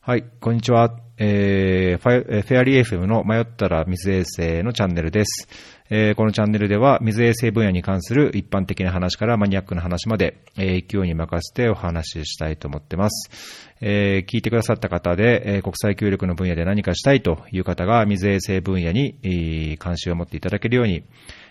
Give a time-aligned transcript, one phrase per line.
[0.00, 0.98] はい、こんにちは。
[1.18, 5.46] えーファフェアリー FM の迷ったら水衛星のチャンネルです。
[5.90, 13.76] えーこのチャンネルでは水衛星分野に関する一般的な話からマニアックな話まで、えー勢いに任せてお話ししたいと思ってます。
[13.82, 21.04] えー聞いてくださった方で、えー国際協力の分野で何かしたいという方が水衛星分野に、えー関心を持っていただけるように、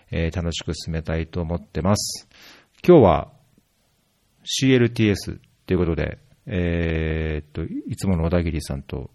[0.10, 2.28] えー楽しく進めたいと思ってます。
[2.84, 3.28] 今日は
[4.44, 5.38] CLTS
[5.68, 6.18] ということで、
[6.48, 9.11] えーっと、いつもの小田切さんと、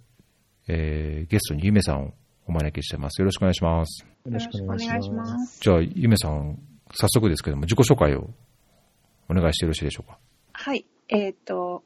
[0.69, 2.13] えーゲストにゆめさんを
[2.47, 3.21] お招きしてます。
[3.21, 4.05] よろしくお願いします。
[4.25, 5.61] よろしくお願いします。
[5.61, 6.59] じゃあ、ゆめさん、
[6.93, 8.31] 早速ですけども、自己紹介を
[9.29, 10.19] お願いしてよろしいでしょうか。
[10.53, 10.85] はい。
[11.09, 11.83] えっ、と、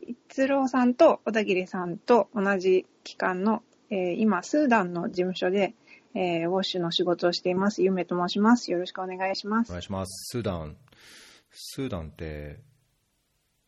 [0.00, 5.74] 一郎さんと小田切さんと同じ期間の、えー今、スーダンの事務所で、
[6.14, 7.82] えーウォッシュの仕事をしています。
[7.82, 8.72] ゆめと申します。
[8.72, 9.80] よろしくお願いしますお願。
[9.80, 10.30] いします。
[10.32, 10.76] スーダン、
[11.52, 12.60] スーダンって、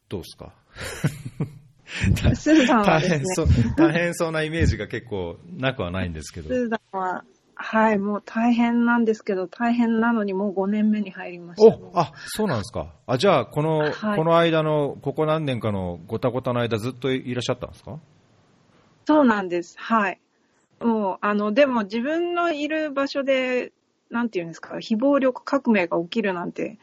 [0.09, 0.53] どうですか？
[2.35, 6.55] スーダンは大変ですね、そう、大変そうなイメージが結構なくはないんですけどス。
[6.55, 7.25] ーダンは、
[7.55, 12.95] はい、もう大変なんですけど、大変なのにもう5年目に入りました、おあ、そうなんですか。
[13.07, 17.99] あ、じゃあ、この、はいこの間の、ここ何年かのごたごたの間ずっといらっしゃったんですか？
[19.07, 19.75] そうなんです。
[19.79, 20.21] はい。
[20.81, 23.73] もう、あの、でも自分のいる場所で、
[24.11, 26.79] なんていうんですか、非暴力革命が起きるなんて、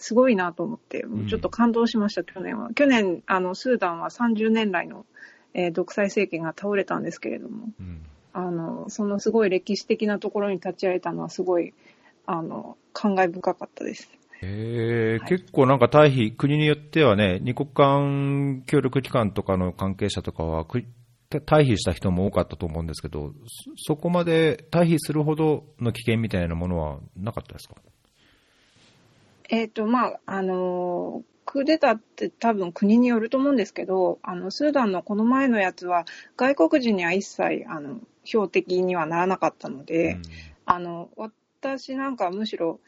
[0.00, 2.72] すごいなと思って、ちょっと感動しました、去年は。
[2.74, 5.06] 去年、あの、スーダンは30年来の、
[5.54, 8.02] えー独裁政権が倒れたんですけれども、うん。
[8.32, 11.74] あの、そのすごい歴史的なところに立ち会えたのはすごい、
[12.26, 14.10] あの、感慨深かったです。
[14.42, 20.82] えーはい結構なんか退避、国によってはね、二国間協力機関とかの関係者とかは、く
[21.30, 27.74] 退避した人も多かったと思うんですけど、そそこまで退避するほどの危険みたいなものはなかったですか？
[29.50, 36.04] えっ、と、まあ、あの、クーデターって多分国によると思うんですけど、あの、スーダンのこの前のやつは、
[36.36, 40.22] 外国人には一切、あの、標的にはならなかったので、うん
[40.66, 42.78] あの、私なんかはむしろ、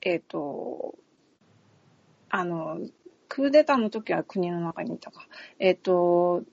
[0.00, 0.94] えっ、と、
[2.28, 2.78] あの、
[3.28, 5.26] クーデターの時は国の中にいたか。
[5.58, 6.44] えっ、と、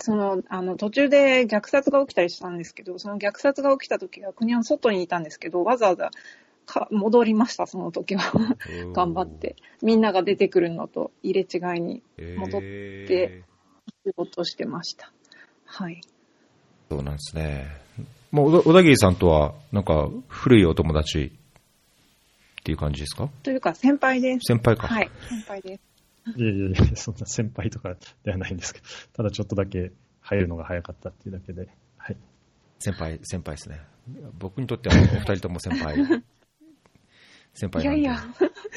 [0.00, 6.10] その、あの、途中で虐殺が起きたりしたんですけど、その虐殺が起きた時は国の外にいたんですけど、わざわざ
[6.66, 8.56] か戻りました、その時は。
[8.92, 9.56] 頑張って。
[9.82, 12.02] みんなが出てくるのと入れ違いに
[12.38, 13.42] 戻ってえ
[14.06, 15.12] 仕事してました。
[15.66, 16.00] はい。
[16.90, 17.66] ーそうなんですね。
[18.30, 21.32] もう、小田小田切さんとは、なんか、古いお友達
[22.60, 23.28] っていう感じですか？
[23.42, 24.52] というか、先輩です。
[24.52, 24.88] 先輩か。
[24.88, 25.82] はい、先輩です。
[26.36, 32.16] いやいやいや、そんな先輩とかではないんですけど、ただちょっとだけ入るのが早かったっていうだけで、はい。
[32.78, 33.80] 先輩、先輩ですね。
[34.38, 35.96] 僕にとっては、お二人とも先輩。
[37.54, 37.82] 先輩。
[37.82, 38.24] いやいや、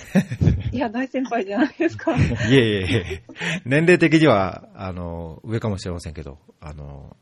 [0.71, 2.15] いや、大先輩じゃないですか。
[2.15, 2.21] い
[2.53, 3.23] えいえいえ、
[3.65, 7.17] 年齢的には、あの、上かもしれませんけど、あの、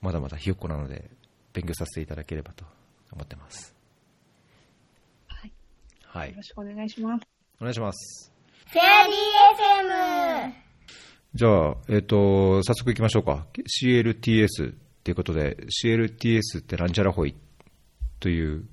[0.00, 1.10] まだまだひよっこなので、
[1.52, 2.64] 勉強させていただければと
[3.12, 3.74] 思ってます。
[5.26, 5.52] はい。
[6.04, 6.42] はいよろ。
[6.42, 7.26] しくお願いします。
[7.60, 8.32] お願いします。
[8.66, 10.52] フェアリー FM
[11.34, 13.46] じゃあ、えっ、と、早速行きましょうか。
[13.82, 14.74] CLTS っ
[15.04, 17.34] ていうことで、CLTS ってなんちゃらほい
[18.20, 18.64] という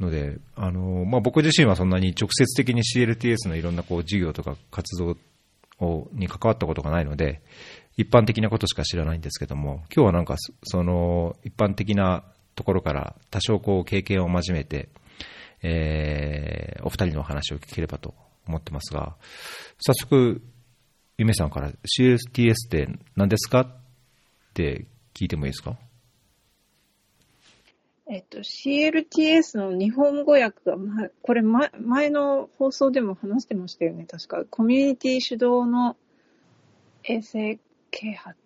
[0.00, 5.16] ので、あの、まあ、僕自身はそんなに直接的に CLTS のいろんなこう事業とか活動
[5.80, 7.42] をに関わったことがないので、
[7.96, 12.22] 一般的なことしか知らないんですけども、今日はなんかその一般的な
[12.54, 14.88] ところから多少こう経験を交えて、
[15.62, 18.14] えーお二人のお話を聞ければと
[18.46, 19.16] 思ってますが、
[19.80, 20.40] 早速、
[21.18, 23.60] ゆめさんから CSTS って何ですか？
[23.62, 23.66] っ
[24.54, 25.76] て聞いてもいいですか？
[28.10, 34.44] えっと、CLTS の日本語訳が、ま、これ前、前の放送でも話してましたよね、確か。
[34.48, 35.94] コミュニティ主導の
[37.04, 37.60] 衛星
[37.90, 38.38] 啓発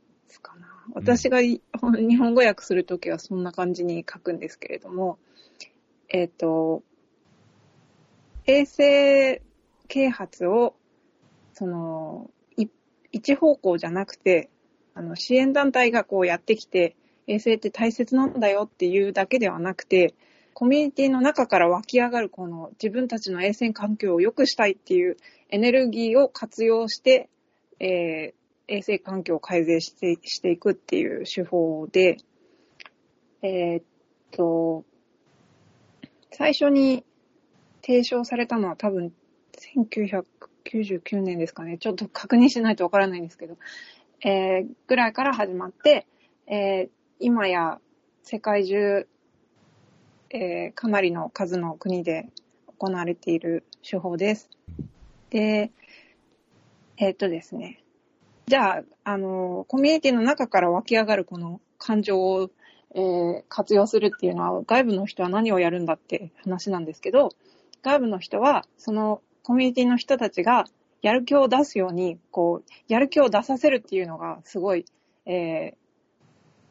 [0.43, 0.67] かな。
[0.95, 5.19] 私がい日本語訳するときはそんな感じに書くんですけれども、
[6.09, 6.83] えっと、
[8.47, 9.41] 衛星
[9.87, 10.75] 啓発を、
[11.55, 12.67] その、い
[13.13, 14.51] 一方向じゃなくて、
[14.95, 16.97] あの、支援団体がこうやってきて、
[17.27, 20.15] 衛星って大切なんだよっていうだけではなくて、
[20.55, 25.17] コミュニティの中から湧き上がるこの自分たちの衛星環境を良くしたいっていう
[25.49, 27.29] エネルギーを活用して、
[27.81, 32.17] えー衛生環境を改善してしていくっていう手法で、
[33.43, 33.85] えーっ
[34.31, 34.85] と、
[36.31, 37.05] 最初に
[37.85, 39.13] 提唱されたのは多分
[39.77, 41.77] 1999年ですかね。
[41.77, 43.59] ちょっと確認しないとわからないんですけど、
[44.25, 46.07] えーぐらいから始まって、
[46.47, 47.79] えー今や
[48.25, 49.07] 世界中、
[50.31, 52.29] えーかなりの数の国で
[52.79, 54.51] 行われている手法です。
[55.31, 55.71] で、
[56.97, 57.81] えっ、とですね。
[58.49, 62.51] じゃあ、あの、コミュニティの中から湧き上がるこの感情を、
[62.97, 67.29] えー活用するっていうのは、外部の人は何をやるんだって話なんですけど、
[67.85, 70.65] 外部の人は、そのコミュニティの人たちが
[71.03, 74.87] やる気を出すように、こう、やる気を出させるっていうのが、すごい、
[75.25, 75.82] えー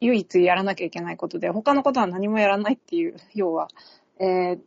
[0.01, 3.69] 唯一やらなきゃいけないことで、他のことは何もやらないっていう、要は、
[4.19, 4.59] えー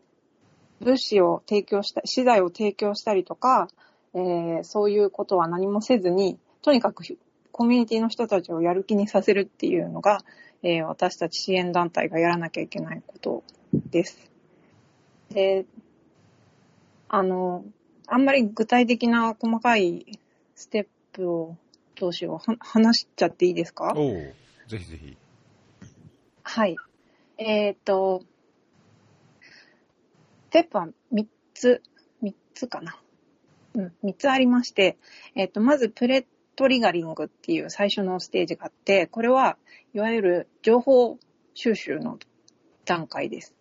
[0.81, 3.69] 物資を提供した、資材を提供したりとか、
[4.15, 7.05] えーそういうことは何もせずに、とにかく
[7.53, 10.25] コミュニティの人たちをやる気にさせるっていうのが、
[10.63, 13.45] えー私たち支援団体がやらなきゃいけないこと
[13.91, 14.31] です。
[15.31, 15.65] で、
[17.09, 17.65] あの、
[18.07, 20.19] あんまり具体的な細かい
[20.55, 21.57] ステップを
[21.99, 23.95] どうしよう、話しちゃっていいですか？
[24.69, 25.17] ぜひぜひ。
[26.56, 26.77] はい。
[27.37, 28.23] えっ、と、
[30.51, 31.83] ステップは3つ、
[32.23, 32.97] 3つかな。
[33.75, 34.97] うん、3つありまして、
[35.35, 36.25] えっ、と、まずプレ
[36.55, 39.56] トリガリングっていう最初のステージがあって、これは
[39.95, 41.19] いわゆる情報
[41.55, 42.21] 収集の
[42.85, 43.53] 段階です。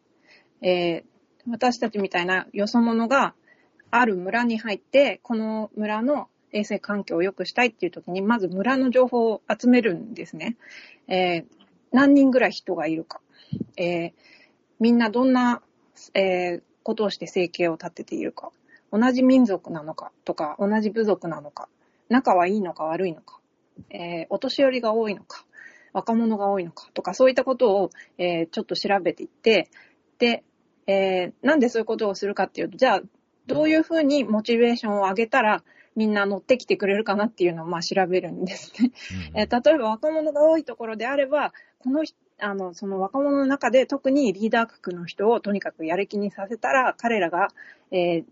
[0.61, 1.03] えー
[1.45, 3.33] 私たちみたいなよそ者が
[3.91, 10.57] ある村に入って、この村の衛生環境を良くしたいっていう時に、まず村の情報を集めるんですね。
[11.07, 11.62] えー
[11.93, 13.21] 何人ぐらい人がいるか、
[13.77, 14.11] えー
[14.79, 15.61] みんなどんな、
[16.13, 18.51] えーことをして生計を立てているか、
[18.91, 21.69] 同じ民族なのかとか、同じ部族なのか、
[22.09, 23.39] 仲はいいのか悪いのか、
[23.89, 25.45] えーお年寄りが多いのか、
[25.93, 26.89] 若者が多いのか。
[26.93, 29.69] とか、そういったことを、えーちょっと調べていって、
[30.17, 30.43] で、
[30.87, 33.01] えーなんでそういうことをするかっていうと、じゃあ、
[33.47, 35.63] どういうふうにモチベーションを上げたら、
[35.95, 38.91] みんな乗ってきてくれるかなっていうのをまあ調べるんですね。
[39.35, 47.49] えー例えば若者が多いところであれば、この人あの、その若者の中で特にリーダー格の人をとにかくやる気にさせたら、彼らが、
[47.91, 48.25] えー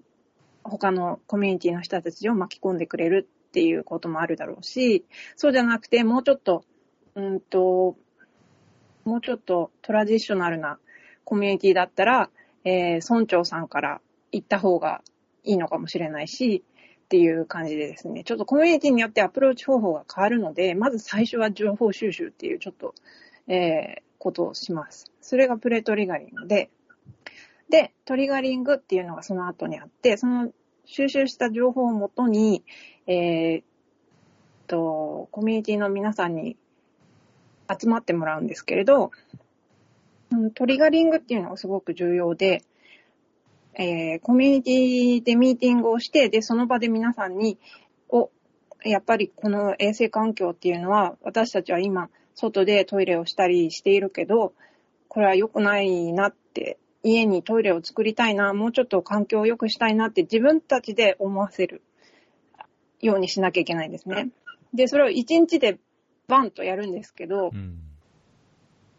[0.64, 5.06] 他のコミュニティの人たちを巻き込んでくれるっていうこともあるだろうし、
[5.36, 6.64] そうじゃなくて、もうちょっと、
[7.16, 7.96] うんと、
[9.04, 10.78] もうちょっとトラディショナルな
[11.24, 12.30] コミュニティだったら、
[12.64, 15.02] えー村長さんから行った方が
[15.44, 16.64] いいのかもしれないし、
[17.12, 22.96] っていう感じでですね、ちょっとコミュニティによってアプローチ方法が変わるので、まず最初は情報収集っていうちょっと、
[23.48, 25.12] えーことをします。
[25.20, 26.70] それがプレトリガリングで、
[27.70, 30.52] で、トリガリングっていうのがその後にあって、その
[30.86, 32.64] 収集した情報をもとに、
[33.08, 33.66] えーっ
[34.68, 36.56] と、コミュニティの皆さんに
[37.68, 39.12] 集まってもらうんですけれど、
[40.54, 42.62] トリガリングっていうのがすごく重要で、
[43.76, 47.58] えーコミュニティでミーティングをして、で、その場で皆さんに、
[48.10, 48.30] お、
[48.84, 54.54] やっぱりこの衛生環境っていうのは、私たちは今、外でトイレをしたりしているけど、
[55.08, 61.82] これは良くないなって、家にトイレを作りたいな、もうちょっと環境を良くしたいなって自分たちで思わせる
[63.00, 64.30] ようにしなきゃいけないんですね。
[64.74, 65.80] で、それを1日で
[66.28, 67.80] バンとやるんですけど、うん。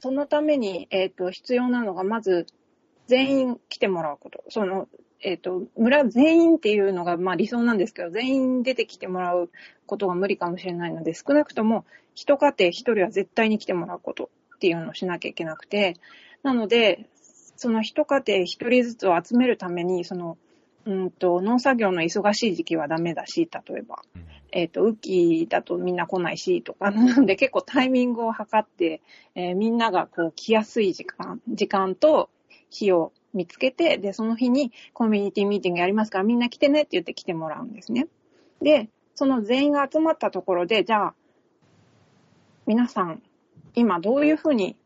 [0.00, 2.46] そのために、えっ、と、必要なのが、まず、
[3.12, 4.42] 全員来てもらうこと。
[4.48, 4.88] その、
[5.20, 9.50] えっ、と、村全員っていうのが、まあ理想なんですけど、全員出てきてもらう
[9.84, 15.96] ことが無理かもしれないので、少なくとも、一家庭一人は絶対に来てもらうことっていうのをしなきゃいけなくて、
[16.42, 17.10] なので、
[17.56, 20.38] その一家庭一人ずつを集めるために、その、
[20.86, 24.02] うんと、農作業の忙しい時期はダメだし、例えば。
[24.16, 24.22] うん
[24.52, 29.00] えっ、と、雨季だとみんな来ないし、とか、 なので結構タイミングを測って、
[29.34, 32.28] えーみんながこう来やすい時間、時間と
[32.72, 38.08] 日を見つけて、で、その日にコミュニティミーティングやりますからみんな来てねって言って来てもらうんですね。
[38.60, 41.14] で、その全員が集まったところで、じゃあ、
[42.66, 43.22] 皆さん、
[43.74, 44.76] 今どういうふうに、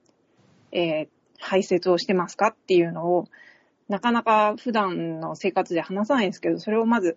[0.72, 2.48] えー排泄をしてますか？
[2.48, 3.28] っていうのを、
[3.88, 7.14] なかなか普段の生活で話さないんですけど、それをまず、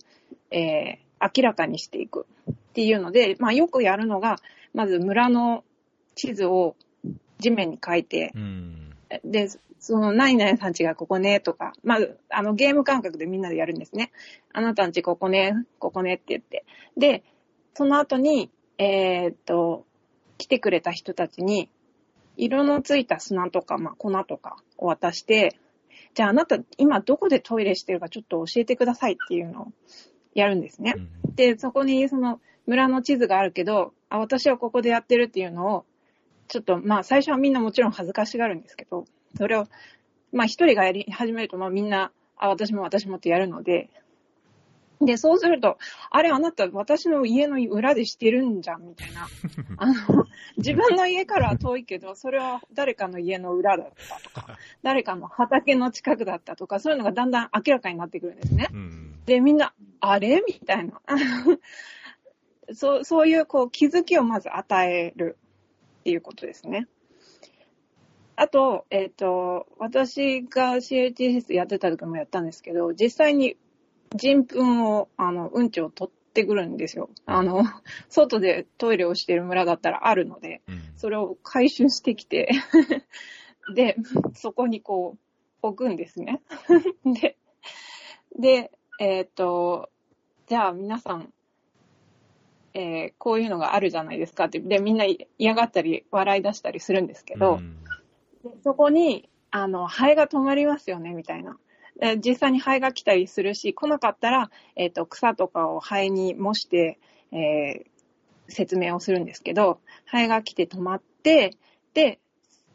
[0.51, 2.25] えー明らかにしていく。
[2.51, 4.37] っていうので、まあよくやるのが、
[4.73, 5.63] まず村の
[6.15, 6.75] 地図を
[7.39, 8.31] 地面に書いて、
[9.23, 9.49] で、
[9.79, 11.99] その何々さんちがここねとか、まあ、
[12.29, 14.11] あのゲーム感覚でみんなでやるんですね。
[14.53, 16.65] あなたんちここね、ここねって言って。
[16.97, 17.23] で、
[17.73, 19.85] その後に、えーっと、
[20.37, 21.69] 来てくれた人たちに、
[22.37, 25.57] 色のついた砂とか、まあ、粉とかを渡して、
[26.13, 29.67] じゃああなた今どこでトイレしてるかちょっと教えてくださいっていうのを
[30.33, 30.95] やるんですね。
[31.35, 35.85] で、そこにその村の地図があるけど、あ、私はここでやってるっていうのを、
[36.49, 39.05] ちょっとまあ最初はみんなもちろん恥ずかしがるんですけど、
[39.37, 39.67] それを、
[40.33, 43.89] まあ一人がやり始めると、まあみんな、あ、私も私もってやるので、
[45.01, 45.77] で、そうすると、
[46.09, 49.27] あれあなた私の家の裏でしてるんじゃん、みたいな。
[49.77, 50.27] あの、
[50.57, 58.67] 自分の家からは遠いけど、それは誰かの家の裏だったとか、誰かの畑の近くだったとか、そういうのがだんだん明らかになってくるんですね。
[58.73, 59.19] うん。
[59.25, 60.43] で、みんな、あれ？
[60.45, 60.99] みたいな。
[62.73, 65.37] そう、そういうこう気づきをまず与える
[66.09, 66.87] っていうことですね。
[68.35, 73.57] あと、えっ、と、私が CLTS やってた時もやったんですけど、実際に
[74.15, 77.11] 人糞を、あの、うんちを取ってくるんですよ。
[77.27, 77.63] あの、
[78.09, 82.49] 外でトイレをしている村だったらあるので、うんそれを回収してきて、
[83.75, 83.95] で、
[84.33, 85.19] そこにこう、
[85.61, 86.41] 置くんですね。
[87.05, 87.37] で、
[88.35, 89.91] で、えっ、と、
[90.47, 91.31] じゃあ皆さん、
[92.79, 94.45] えーこういうのがあるじゃないですか。
[94.45, 95.05] って、で、みんな
[95.37, 97.75] 嫌がったり笑い出したりするんですけど、うん。
[98.43, 101.57] でそこに、あの、ハエが止まりますよね、みたいな。
[101.99, 106.99] で実際にハエが来たりするし、来なかったら、えっ、と、草とかをハエに模して、
[107.31, 107.89] えー
[108.51, 111.55] 説明をするんですけど、ハエが来て止まって、
[111.93, 112.19] で、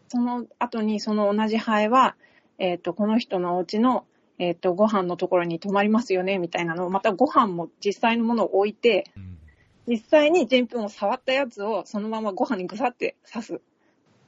[0.06, 2.14] その後にその同じハエは、
[2.58, 4.06] えっ、と、この人のお家の、
[4.38, 9.38] えっ、と、ご飯のところに泊まりますよね、みたいなのを、またご飯も実際のものを置いて、うん
[9.86, 13.60] 実際に人糞を触ったやつをそのままご飯にぐさって刺す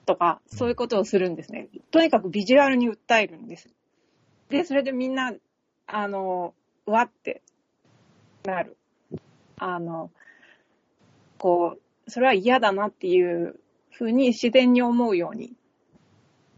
[0.05, 1.69] とか、そういうことをするんですね。
[1.91, 3.69] とにかくビジュアルに訴えるんです。
[4.49, 5.33] で、それでみんな、
[5.87, 6.55] あの、
[6.87, 7.43] うわって
[8.45, 8.77] なる。
[9.59, 10.11] あの、
[11.39, 13.59] こう、それは嫌だなっていう
[13.91, 15.55] ふうに自然に思うように。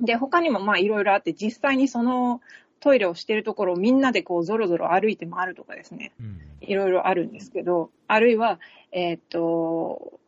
[0.00, 2.40] で、他にもまあいろいろあって、実際にその
[2.80, 6.12] トイレをしてるところをみんなでこうゾロゾロ歩いて回るとかですね。
[6.20, 8.60] うんいろいろあるんですけど、あるいは、
[8.92, 10.18] えーっと、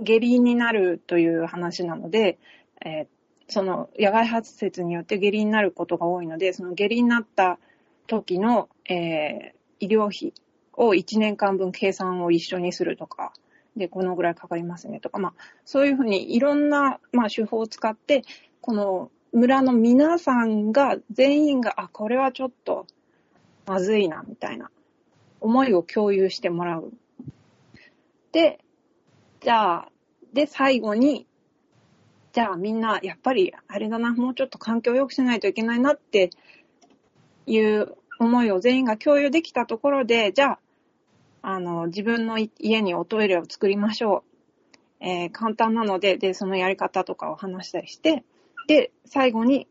[0.00, 2.38] 下痢になるという話なので、
[2.84, 3.06] えー
[3.48, 7.58] その野外発節によって下痢になることが多いので、その下痢になった
[8.06, 10.32] 時の、えー医療費
[10.74, 13.32] を1年間分計算を一緒にするとか、
[13.76, 15.32] で、このぐらいかかりますねとか、まあ、
[15.64, 18.22] そういうふうにいろんな、まあ、手法を使って、
[18.60, 22.86] この村の皆さんが全員が、あ、これはちょっと
[23.66, 24.70] まずいな、みたいな
[25.40, 26.92] 思いを共有してもらう。
[28.32, 28.60] で、
[29.40, 29.88] じゃあ、
[30.32, 31.26] で、最後に、
[32.32, 36.30] じゃあみんな、やっぱり、あれだな、もうちょっと環境を良くしないといけないなって
[37.46, 40.58] いう思いを全員が共有できたところで、じゃあ、
[41.42, 44.24] あの、自分の家におトイレを作りましょ
[45.00, 45.04] う。
[45.04, 48.24] えー簡単なので、で、そのやり方とかを話したりして、
[48.66, 49.68] で、最後に、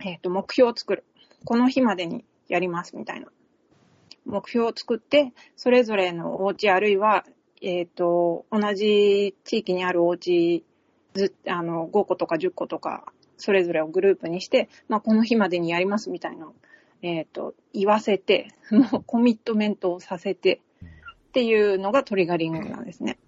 [0.00, 1.04] えっ、と、目標を作る。
[1.44, 3.28] この日までにやります、みたいな。
[4.24, 7.24] 目標を作って、それぞれのお家あるいは、
[7.60, 10.64] えっ、と、同じ地域にあるお家
[11.14, 16.48] ず、あの、5個とか10個とか、それぞれをグループにして、まあ、この日までにやりますみたいな、
[17.02, 20.60] えっ、と、言わせて、もうコミットメントをさせて、
[21.28, 23.18] っていうのがトリガリングなんですね。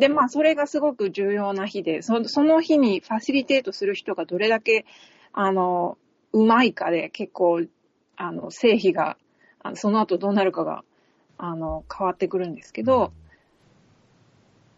[0.00, 4.86] で、まあ、それがすごく重要な日で、そその日にファシリテートする人がどれだけ、
[5.34, 5.98] あの、
[6.32, 7.66] うまいかで結構、
[8.16, 9.18] あの、成否が、
[9.62, 10.84] あのその後どうなるかが、
[11.36, 13.12] あの、変わってくるんですけど、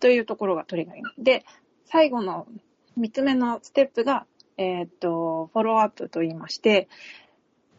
[0.01, 1.11] というところがトリガリング。
[1.19, 1.45] で、
[1.85, 2.49] 最後の
[2.97, 4.27] 三つ目のステップが、
[4.57, 6.89] えーっと、フォローアップと言いまして、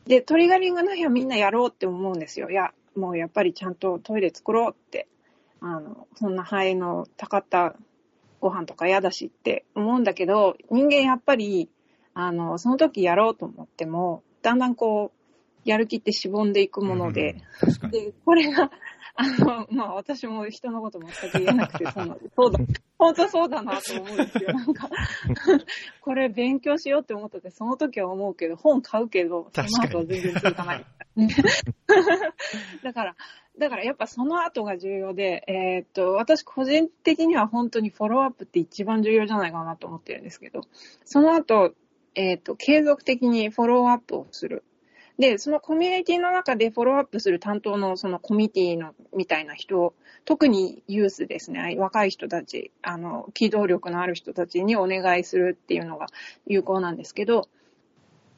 [0.05, 2.49] で、トリガリングの日はみんなやろうって思うんですよ。
[2.49, 5.09] いや、もうやっぱりちゃんとトイレ作ろうって。
[5.65, 7.75] あの、そんなハエのたかった
[8.41, 11.69] ご飯とか嫌だしって思うんだけど、人間やっぱり、
[12.13, 17.37] あの、その時やろうと思っても、だんだんこう、やる気ってしぼんでいくもので、
[17.81, 17.91] うん。
[17.91, 18.71] で、これが、
[19.15, 22.59] あの、まあ私も人のこと全く言えなくて、その、そうだ、
[22.97, 24.53] 本当そうだなと思うんですよ。
[24.53, 24.89] なんか、
[26.01, 30.85] これ勉強しようって思ってて、その時は思うけど、本買うけど、その後は全然続かない。
[32.83, 33.15] だから、
[33.59, 40.61] だからやっぱその後が重要で、えーっと、私個人的には本当にフォローアップって一番重要じゃないかなと思ってるんですけど、
[41.05, 41.75] その後、
[42.15, 44.63] えーっと、継続的にフォローアップをする。
[45.19, 49.93] で、そのコミュニティの中でフォローアップする担当のそのコミュニティのみたいな人、
[50.25, 56.07] 特にユースですね、若い人たち、あの、機動力のある人たちにお願いするっていうのが
[56.47, 57.47] 有効なんですけど、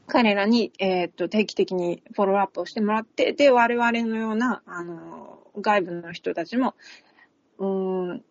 [0.08, 6.76] 彼らに、えーっと、定期的にフォローアップをしてもらって、で、我々のような、あの、外部の人たちも、
[7.58, 8.24] うーん、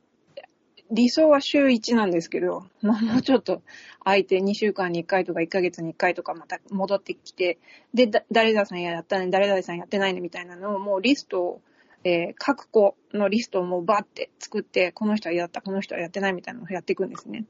[0.90, 3.62] 理想は週1なんですけど、もうちょっと
[4.04, 7.58] 空いて2週間に1回とか1ヶ月に1回とかまた戻ってきて、
[7.94, 11.62] で、だ誰々さんやったね、誰々さんやってないねみたいなのをもうリストを、
[12.04, 17.46] えー各個のリストをもうバーって作って、この人はやった、この人はやってないみたいなのをやっていくんですね。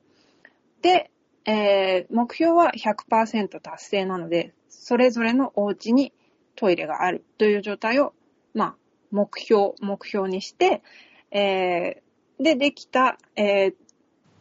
[0.80, 1.10] で、
[1.44, 6.12] えー目標は100%達成なので、それぞれのお家に
[6.54, 8.14] トイレがあるという状態を、
[8.54, 8.76] まあ、
[9.10, 10.82] 目標、目標にして、
[11.32, 12.03] えー
[12.38, 13.74] で、できた、えー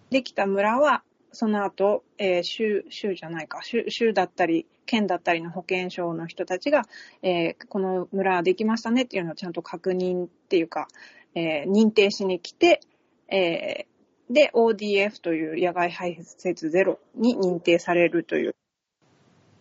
[0.09, 6.83] できた村は、その後、えー州、州じゃないか、州、州だったり、県だったりの保健省の人たちが、
[7.23, 10.87] えーこの村はできましたねっていうのをちゃんと確認っていうか、
[11.33, 12.81] えー認定しに来て、
[13.27, 18.55] えーで、ODF という野外排泄ゼロに認定されるという、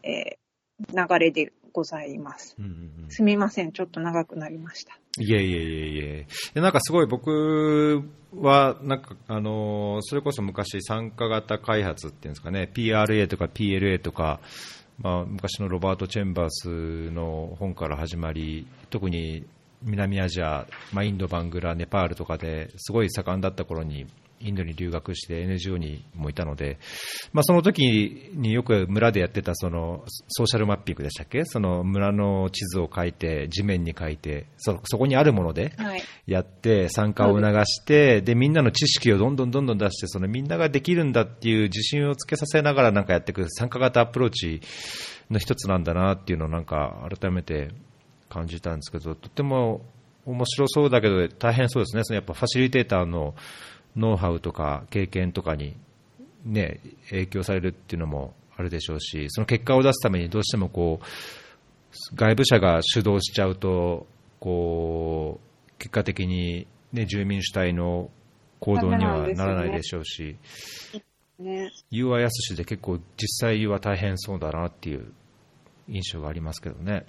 [0.02, 0.42] えー
[0.90, 2.56] 流れでございます。
[2.58, 2.70] うんうん
[3.04, 4.98] うんすみません、ちょっと長くなりました。
[5.18, 6.26] いえいえいえいえ。
[6.54, 8.02] でなんかすごい僕
[8.34, 14.40] は、なんか、あのーそれこそ昔参加型開発っていうんですかね、PRA とか PLA とか、
[14.98, 19.44] まあ、昔のロバート・チェンバースの本から始まり、特に
[19.82, 24.06] 南アジア、まあ、インド、バングラ、ネパールとかですごい盛んだった頃に、
[24.42, 26.78] インドに留学して NGO にもいたので、
[27.32, 31.44] まあ、その時によく村でやってたそのソーシャルマッピングでしたっけ？
[31.44, 36.02] その村の地図を書いて、地面に書いて、そそこにあるものではい。
[36.26, 44.60] やって、参加を促して、で、みんなの知識をどんどんどんどん出して、そのみんなができるんだっていう自信をつけさせながらなんかやっていく参加型アプローチ
[45.30, 47.70] の一つなんだなっていうのをなんか改めて
[48.28, 49.82] 感じたんですけど、とっても
[50.24, 52.04] 面白そうだけど大変そうですね。
[52.04, 53.34] そのやっぱファシリテーターの
[53.96, 55.76] ノウハウとか経験とかに
[56.44, 56.80] ね、
[57.10, 64.06] 影響されるっていうのもあるでしょうし、その結果を出すためにどうしてもこう、外部者が主導しちゃうと、
[64.40, 68.10] こう、結果的に、ね、住民主体の
[68.60, 70.36] 行動にはならないでしょうし、
[71.38, 71.70] ね。
[71.90, 75.12] 言うはやすしで結構実際は大変そうだなっていう
[75.88, 77.04] 印象がありますけどね。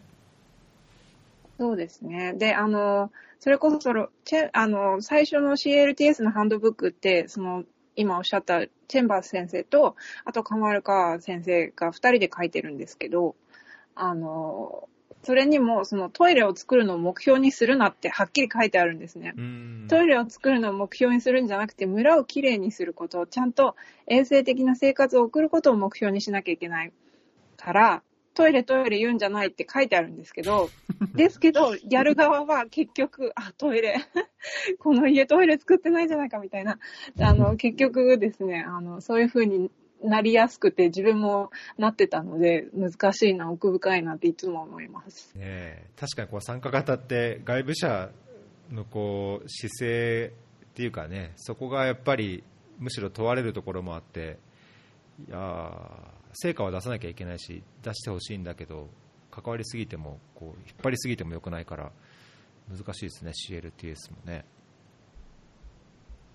[1.60, 2.34] そうですね。
[2.34, 3.12] で、あの、
[3.44, 7.66] それこそその、チェあの、最初の CLTS のハンドブックって、その、
[7.98, 13.36] 今おっしゃったチェンバース先生と、あとカマルカ先生が二人で書いてるんですけど、
[13.96, 14.88] あの、
[15.24, 19.34] それにも、そのトイレを作るのを目標にするなってはっきり書いてあるんですね。
[19.90, 23.76] トイレを作るのを目標にするんじゃなくて、村をきれいにすること、ちゃんと
[24.08, 26.94] 衛生的な生活を送ることを目標にしなきゃいけない
[27.58, 30.70] から、トイレトイレ言うんじゃないって書いてあるんですけど、
[31.16, 33.98] ですけど、やる側は結局、あ、トイレ、
[34.80, 36.80] この家トイレ作ってないじゃないかみたいな、
[37.20, 39.72] あの、結局ですね、あの、そういう風に
[40.04, 45.38] なりやすくて、自分もなってたので、難しいな、奥深いなっていつも思います。
[45.38, 45.88] ねえ。
[45.96, 48.12] 確かにこう参加型って外部者
[48.72, 50.34] のこう姿勢
[50.66, 52.44] っていうかねそこがやっぱり
[52.80, 54.40] むしろ問われるところもあって
[55.28, 58.90] いやー成果は出さなきゃいけないし出してほしいんだけど
[59.32, 61.92] 関わりすぎてもこう引っ張りすぎてもよくないから
[62.70, 64.46] 難しいですね CLTS もね。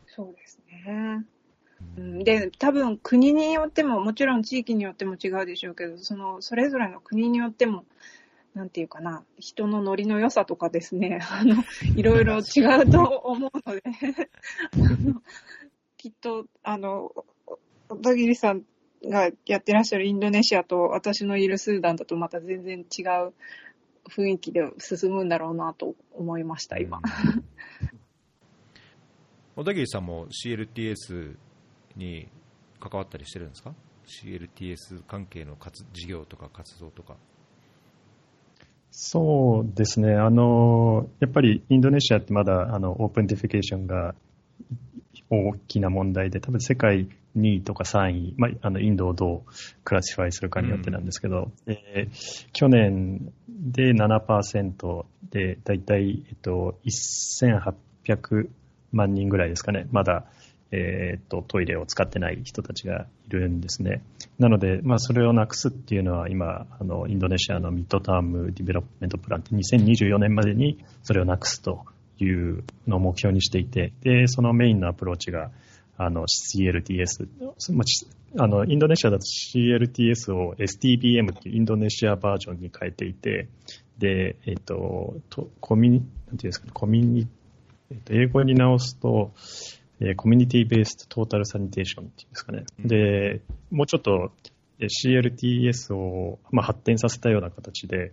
[0.06, 1.24] そうですね。
[1.96, 7.84] うんで、多分国によっても、もちろん地域によっても違うでしょうけど、その、それぞれの国によっても、
[8.54, 11.62] なんていうかな、人のノリの良さとかですね、 あの、
[11.94, 13.82] いろいろ違うと思うので、
[14.74, 15.22] あの
[15.96, 17.12] きっと、あの、
[17.88, 18.64] 小田切さん
[19.04, 23.32] がやってらっしゃるインドネシアと私のいるスーダンだとまた全然違う
[24.08, 27.00] 雰囲気で進むんだろうなと思いました、今。
[29.54, 31.36] 小田切さんも CLTS
[31.96, 32.28] に
[32.80, 33.74] 関わったりしてるんですか
[34.06, 37.16] ？CLTS 関係の活事業とか活動とか。
[38.90, 40.14] そうですね。
[40.14, 44.14] あの、やっぱりインドネシアってまだあの open defecation が
[45.30, 49.52] 大きな問題で、多分世界2位とか3位、まあ、あのインドをどう
[49.84, 58.48] classify するかによってなんですけど、えー去年で7%で、だいたい、えっと、1800
[58.92, 60.24] 万人ぐらいですかね、まだ、
[60.70, 64.02] えーっと、トイレを使ってない人たちがいるんですね。
[64.38, 71.84] なので、まあ、それをなくすっていうのは、今、あの、インドネシアの mid-term development plan って2024年までにそれをなくすと
[72.18, 75.50] いうのを目標にしていて、で、そのメインのアプローチが、
[75.98, 77.28] あの、CLTS。
[77.72, 77.84] ま
[78.38, 83.48] あの、インドネシアだと CLTS を STBM っていうインドネシアバージョンに変えていて、
[83.98, 87.28] で、えっと、とコミュニ、なんていうんですかね、コミュニ、
[87.90, 89.32] えっと、英語に直すと、
[90.00, 92.64] えー community-based total sanitation っていうんですかね。
[92.78, 93.40] で、
[93.72, 94.30] もうちょっと
[94.78, 98.12] えー CLTS を、まあ、発展させたような形で、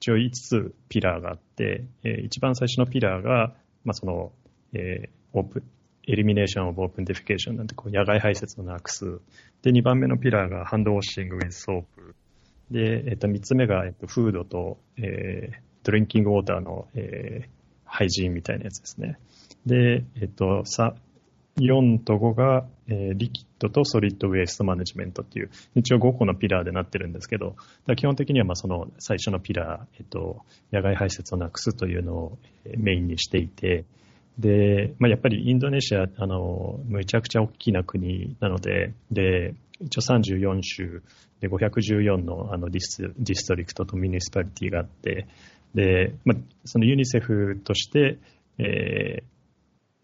[0.00, 3.52] 一応5つ pillar があって、えー一番最初の pillar が、
[3.84, 4.32] まあ、その、
[4.72, 9.20] えー open、elimination of open defecation なんてこう野外排泄をなくす。
[9.62, 12.14] で、2番目の pillar が handwashing with soap。
[12.70, 17.48] で、えっと、3つ目が、えっと、 food と、えー drinking water の、えー
[17.88, 19.16] hygiene みたいなやつですね。
[19.64, 20.64] で、えっと、
[21.58, 27.54] 4と5が、えー liquid と solid waste management っていう、一応5個の pillar でなってるんですけど、
[27.96, 30.42] 基本的にはまあその最初の pillar、えっと、
[30.72, 32.38] 野外排泄をなくすというのを
[32.76, 33.84] メインにしていて、
[34.38, 41.02] で、まあ、やっぱりインドネシア、あの、むちゃくちゃ大きな国なので、で、一応34州
[41.40, 45.26] で514のあの dis district と municipality があって、
[45.74, 48.18] で、まあ、そのユニセフとして、
[48.58, 49.36] えー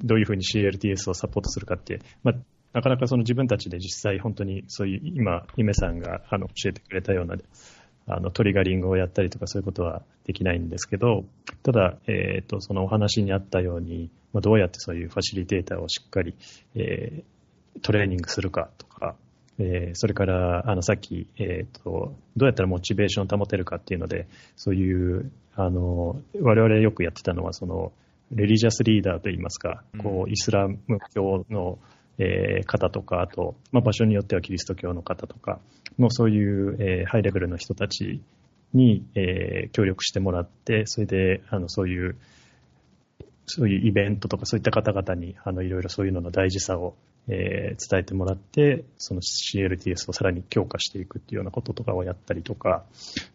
[0.04, 2.34] どういうふうに CLTS をサポートするかって、まあ、
[2.72, 7.36] なかなかその自分たちで実際本当にそういう今、夢さんがあの教えてくれたような
[8.06, 11.24] あのトリガリングをやったりとかそういうことはできないんですけど、
[11.62, 16.34] ただ、えっ、と、そのお話にあったように、まあ、どうやってそういうファシリテーターをしっかり、
[16.74, 19.14] えー、トレーニングするかとか、
[19.58, 27.92] えー、それから、あの、さっき、えっ、と、どうやったらモチベーションを保てるかっていうので、そういう、あの、我々よくやってたのは、その、
[28.30, 30.78] レリジャスリーダーといいますか、こう、イスラム
[31.14, 31.78] 教の、
[32.22, 35.60] えー、方とか、あと、まあ、場所によってはキリスト教の方とか
[35.98, 38.22] の、そういう、えー、ハイレベルの人たち
[38.72, 42.16] に、えー、協力してもらって、それで、あの、そういう、
[43.46, 46.94] そういうイベントとかそういった方々に、あの、いろいろそういうのの大事さを、
[47.28, 52.84] えー、伝えてもらって、その CLTS をさらに強化していくっていうようなこととかをやったりとか、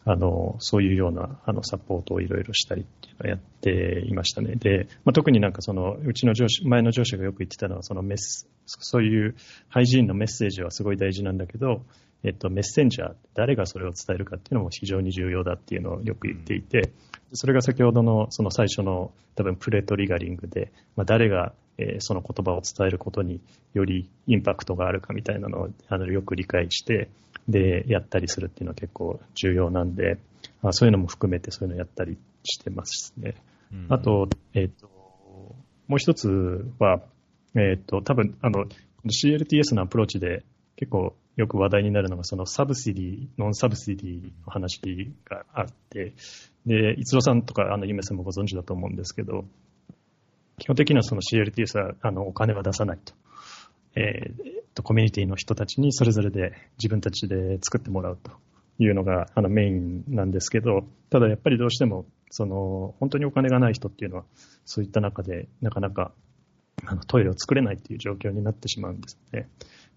[0.05, 4.55] あの、そういうような、あの、サポートをいろいろしたりっていうのをやっていましたね。
[4.55, 9.35] で、まあ、特になんかその、うちの上司、前の上司がよく言ってたのは、そのメス、そういう
[9.69, 11.81] ハイジーンのメッセージはすごい大事なんだけど、
[12.23, 16.91] えっと、メッセンジャー、誰がそれを伝えるかっていうのも非常に重要だっていうのをよく言っていて、
[17.33, 23.39] それが先ほどのその最初の多分プレトリガリングで、まあ、誰がえー、その言葉を伝えることに
[23.73, 27.09] よりインパクトがあるかみたいなのをあのよく理解して、
[27.47, 30.17] で、やったりするっていうのは結構重要なんで、
[30.63, 33.35] あそういうのも含めてそういうのやったりしてますね。
[33.71, 34.89] うん、あと、えっ、ー、と、
[35.87, 37.01] もう一つは、
[37.57, 38.65] えっ、と、多分、あの、
[39.05, 40.43] CLTS のアプローチで
[40.75, 44.79] 結構よく話題になるのが、その subsidy、non-subsidy の話
[45.25, 46.13] があって、
[46.65, 49.45] で、逸郎さんとか、あの、ゆめさんもご存知だと思うんですけど、
[50.59, 53.13] 基本的にはその CLTS はあのお金は出さないと。
[53.95, 58.31] えー、と、コミュニティの人たちにそれぞれで自分たちで作ってもらうと
[58.79, 64.23] いうのがあのメインなんですけど、ただやっぱりどうしても、その、本当にお金がない人っていうのは、
[64.65, 66.11] そういった中でなかなか
[66.85, 69.49] あのトイレを作れないっていう状況になってしまうんですね。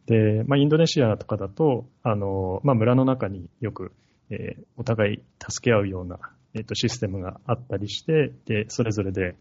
[0.06, 3.92] で、まあ、インドネシアとかだと、あの、まあ、村の中によく、
[4.30, 6.18] えー、お互い助け合うような、
[6.54, 9.36] えっ、ー、と、システムがあったりして、で、それぞれで、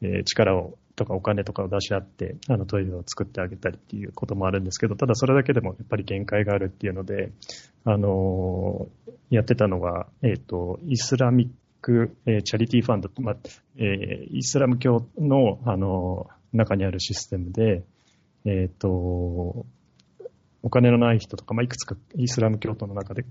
[0.00, 7.32] えー、力をとかお金とかを出し合って、あのトイレを作ってあげたりっていうこともあるんですけど、ただそれだけでもやっぱり限界があるっていうので、
[7.84, 8.88] あの、
[9.30, 11.48] やってたのが、えっ、と、イスラミッ
[11.82, 13.36] ク、え、チャリティーファンド、まあ、
[13.76, 17.84] え、イスラム教の、あの、中にあるシステムで、
[18.44, 19.66] えっ、と、
[20.62, 23.24] お金のない人とか、まあ、いくつかイスラム教徒の中で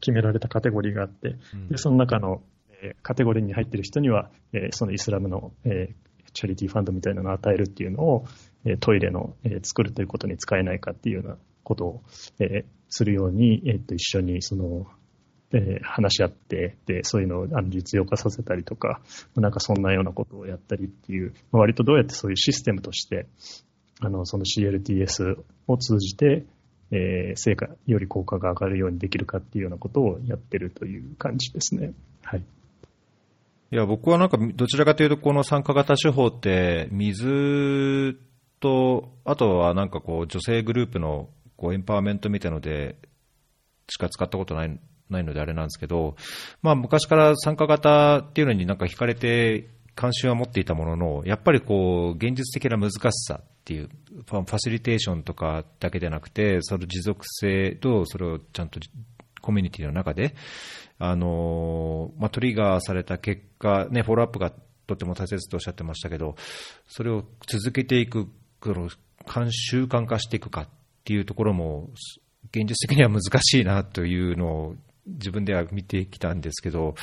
[0.00, 1.36] 決められたカテゴリーがあって、
[1.70, 2.42] でその中の、
[2.82, 5.94] えカテゴリーに入っている人には、えそのイスラムの、え
[6.32, 8.24] チャリティーファンドみたいなのを与えるっていうのを、
[8.64, 12.02] えトイレの、え作るということに使えないかっていうようなことを、
[12.38, 14.86] えするように、えっと、一緒にその、
[15.52, 19.00] え話し合って、で、そういうのをあの実用化させたりとか、
[19.36, 23.26] なんかそんなようなことをやったりっていう、割とどうやってそういうシステムとして、
[24.00, 26.44] あの、その CLTS を通じて、
[26.90, 31.92] えー、成果、より効果が上がるようにできるかっていうようなことをやってるという感じですね。
[32.22, 32.42] はい。
[33.70, 38.18] いや、僕はなんか、どちらかというと、この参加型手法って、水
[38.60, 42.96] と、あとはなんかこう、女性グループのこうエンパワーメントみたいので、
[43.90, 44.80] しか使ったことない
[45.10, 46.16] ないのであれなんですけど、
[46.62, 49.68] まあ昔から参加型っていうのになんか惹かれて
[49.98, 53.88] 関心は持っていたものの、やっぱりこう、現実的な難しさっていう、
[54.26, 58.78] ファシリテーションとかだけでなくて、その持続性と、それをちゃんと
[59.42, 60.36] コミュニティの中で、
[61.00, 64.52] あのまあ、トリガーされた結果、ね、フォローアップが
[64.86, 66.36] とても大切とおっしゃってましたけど、
[66.86, 68.28] それを続けていく、
[68.62, 68.88] その
[69.50, 70.68] 習慣化していくかっ
[71.02, 71.90] ていうところも、
[72.52, 74.76] 現実的には難しいなというのを
[75.08, 76.94] 自分では見てきたんですけど、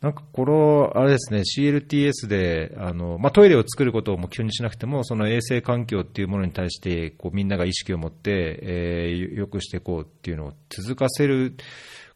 [0.00, 11.56] なんかこの、あれですね、CLTS で、あの、まあ、トイレを作ることを目標にしなくても、その衛生環境っていうものに対して、こう、みんなが意識を持って、えー、良くしていこうっていうのを続かせる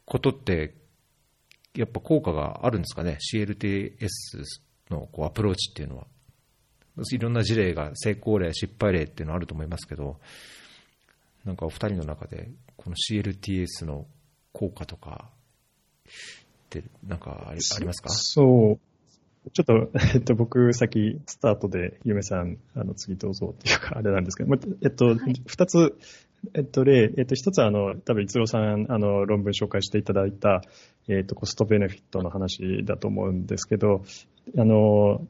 [0.05, 0.75] ことって、
[1.75, 3.97] やっぱ効果があるんですかね、CLTS
[4.91, 6.07] のこうアプローチっていうのは。
[7.13, 10.21] いろんな事例が、成功例、失敗例っていうのはあると思いますけど、
[11.45, 14.07] なんかお二人の中で、この CLTS の
[14.53, 15.31] 効果とか、
[16.07, 18.11] ってなんかありありますか？
[18.11, 18.79] そ
[19.47, 19.51] う。
[19.53, 25.15] ちょっと、 えっと、僕、先、スタートで、ゆめさん、あの、次どうぞっていうか、あれなんですけど、えっと、
[25.47, 25.97] 二、つ、
[26.55, 30.63] えっと、例、えっと、一つは、あの、多分、逸郎さん、あの、論文紹介していただいた、
[31.09, 34.03] えっと、コストベネフィットの話だと思うんですけど、
[34.59, 35.27] あの、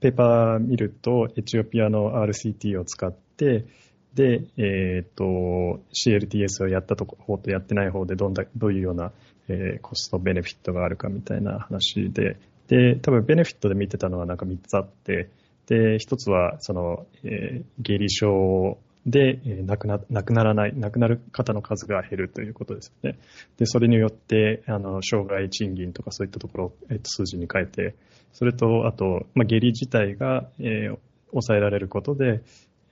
[0.00, 3.66] ペーパー見ると、エチオピアの RCT を使って、
[4.14, 9.12] で、えっ、と、CLTS をやったと方とやってない方でどんだ、どういうような
[9.48, 15.28] えー、コストベネフィットがあるかみたいな話で、で、多分ベネフィットで見てたのはなんか3つあって、
[15.66, 23.18] で、一つは、その、えー下痢症で、えー亡くな、亡くならない、亡くなる方の数が減るということですよね。
[23.58, 27.94] で、それによって、あの、障害賃金とかそういったところを、えっと、数字に変えて、
[28.32, 30.98] それと、あと、まあ、下痢自体が、えー
[31.34, 32.42] 抑えられることで、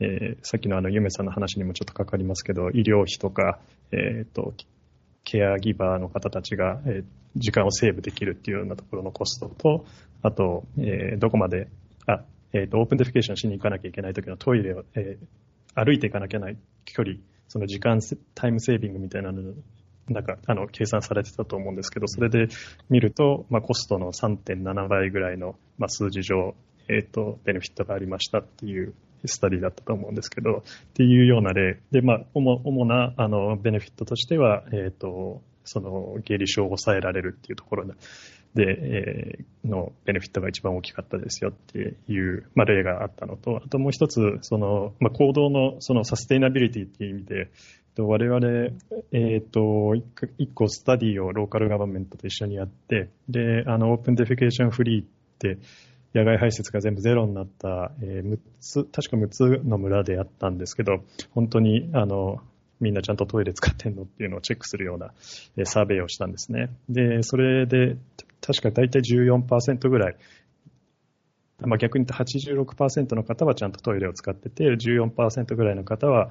[0.02, 3.60] えーさっきのあの、ゆめさんの話にもちょっとかかりますけど、医療費とか、
[3.92, 4.54] えっ、と、
[5.24, 9.86] ケアギバーの方たちが、えー時間をセーブできるっていうようなところのコストと、
[10.20, 11.68] あと、えーどこまで、
[12.06, 15.16] あ、えっ、と、オープンデフィケーションしに行かなきゃいけない時のトイレを、え
[15.74, 17.16] 歩いていかなきゃいけない距離、
[17.48, 18.00] その時間、
[18.34, 19.54] タイムセービングみたいなの、
[20.08, 22.48] なんか、あの、計算されてたと思うんですけど、それで
[22.90, 26.54] 見ると、まあ、コストの3.7倍ぐらいの、まあ、数字上、
[26.88, 28.94] えっ、と、ベネフィットがありましたっていう
[29.28, 31.80] スタディだったと思うんですけど、っていうような例。
[31.90, 37.94] で、まあ、主な、あの、ベネフィットとしては、えっ、と、その、下痢症を抑えられるっていうところで、
[38.54, 47.48] で、えーのベネフィットが一番大きかったですよっていう、まあ、例があったのと、あともう一つ、その、まあ、行動のそのサステイナビリティっていう意味で、
[47.98, 48.46] 我々、
[49.12, 55.06] えっ、と、一個一個 study を local government と一緒にやって、で、あの、 open defecation free っ
[55.38, 55.58] て、
[56.14, 62.38] 野外排泄が全部ゼロになった、えー6つ、確か6つの村でやったんですけど、本当に、あの、
[62.80, 65.12] みんなちゃんとトイレ使ってんのっていうのをチェックするような、
[65.56, 66.70] えーサーベイをしたんですね。
[66.88, 67.96] で、それで、
[68.40, 70.16] 確か大体14%ぐらい、
[71.66, 76.30] まあ、逆に言って86%の方はちゃんとトイレを使ってて、14%ぐらいの方は、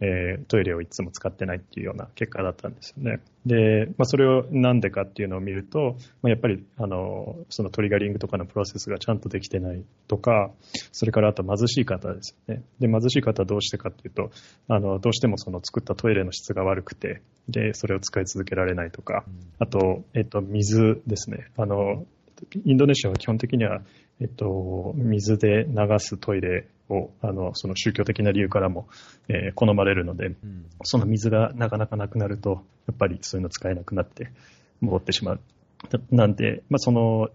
[0.00, 3.20] えートイレをいつも使ってないっていうような結果だったんですよね。
[3.46, 10.50] で、まあ、それをなんでかっていうのを見ると、まあ、やっぱり、あの、そのトリガリングとかのプロセスがちゃんとできてないとか、
[10.92, 12.62] それからあと貧しい方ですよね。
[12.78, 14.30] で、貧しい方はどうしてかっていうと、
[14.68, 19.24] あの、どうしてもその作ったトイレの質が悪くて、で、それを使い続けられないとか、
[19.58, 21.48] あと、えっと、水ですね。
[21.56, 22.06] あの、
[22.64, 23.82] インドネシアは基本的には、
[24.20, 28.88] えっと、水で流すトイレを、あの、その宗教的な理由からも、
[29.28, 34.30] えー好まれるので、うんその水がなかなかなくなると、やっぱりそういうの使えなくなって
[34.80, 35.40] 戻ってしまう。
[36.10, 37.28] ななんで、まあ、その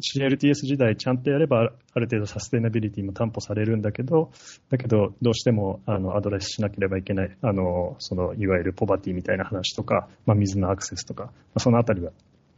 [0.00, 4.32] CLTS 時代ちゃんとやれば、ある程度サステイナビリティも担保されるんだけど、
[4.68, 12.10] だけど、どうしてもあのアドレスしなければいけない、あのそのいわゆるポバティみたいな話とか、まあ、水のアクセスとか、まあ、そのあたりは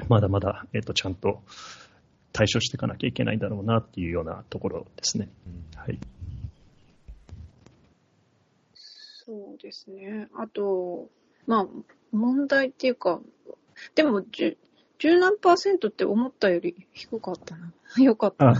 [0.09, 1.43] まだまだ、えっとちゃんと
[2.33, 5.29] 対処していかなきゃいけないんだろうなっていうようなところですね。
[5.75, 5.99] はい。
[8.75, 10.29] そうですね。
[10.37, 11.09] あと、
[11.47, 11.67] まあ、
[12.13, 13.21] 問題っていうか、
[13.95, 14.57] でも、十、
[14.99, 17.73] 十何パーセントって思ったより低かったな。
[18.03, 18.51] よかった。
[18.51, 18.55] あ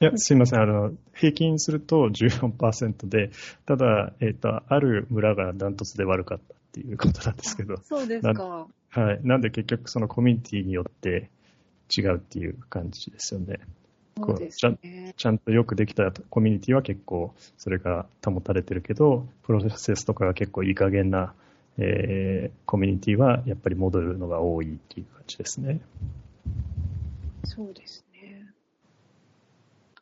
[0.00, 0.60] いや、すいません。
[0.60, 3.30] あの、平均すると14%で、
[3.64, 8.68] ただ、えっ、と、ある村がダントツで悪かったっていうことなんですけど、そうですか。
[8.90, 9.20] はい。
[9.22, 11.30] なんで結局そのコミュニティによって
[11.96, 13.58] 違うっていう感じですよね。
[14.16, 14.72] そうですちゃ。
[15.16, 21.34] ちゃんとよくできたコミュニティは結構それが保たれてるけど、プロセスとかが結構いい加減な、
[21.78, 25.80] えーコミュニティはやっぱり戻るのが多いっていう感じですね。
[27.44, 28.46] そうですね。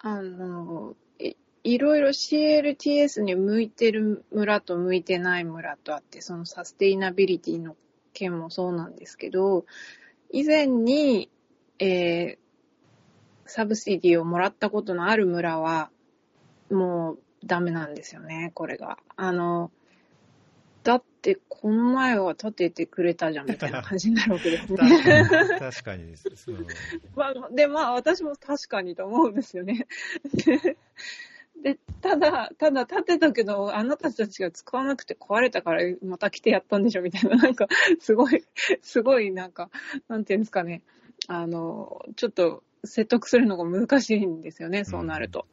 [0.01, 7.77] あの、いいろいろ CLTS に向いてる村と向いてない村とあって、そのサステイナビリティの
[8.17, 9.67] 件もそうなんですけど、
[10.31, 11.31] 以前に、
[11.79, 12.47] えー
[13.47, 15.91] サブシディをもらったことのある村は、
[16.71, 18.99] もうダメなんですよね、これが。
[19.17, 19.71] あの、
[20.83, 24.79] だってこの前は立ててくれたじゃんみたいな感じになるわけですね。
[24.79, 26.59] 確かに、確かにその
[27.15, 29.87] まあ、で、まあ、私も確かにと思うんですよね。
[31.67, 37.67] で、でただ、ただ立てたけど、あなたたちが使わなくて壊れたからまた来てやったんでしょみたいな、 なんか、
[37.99, 38.45] すごい、
[38.83, 39.71] すごい、なんか、
[40.07, 40.83] なんていうんですかね。
[41.27, 45.47] あの、ちょっと説得するのが難しいんですよね、そうなると。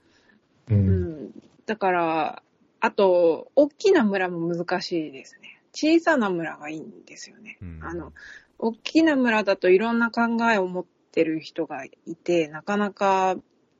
[0.69, 0.75] う。
[0.75, 1.31] うんん。
[1.65, 2.43] だから、
[2.79, 5.61] あと、大きな村も難しいですね。
[5.73, 7.57] 小さな村がいいんですよね。
[7.61, 8.13] うんあの、
[8.59, 10.21] 大きな村だといろんな考
[10.51, 13.35] えを持ってる人がいて、なかなか、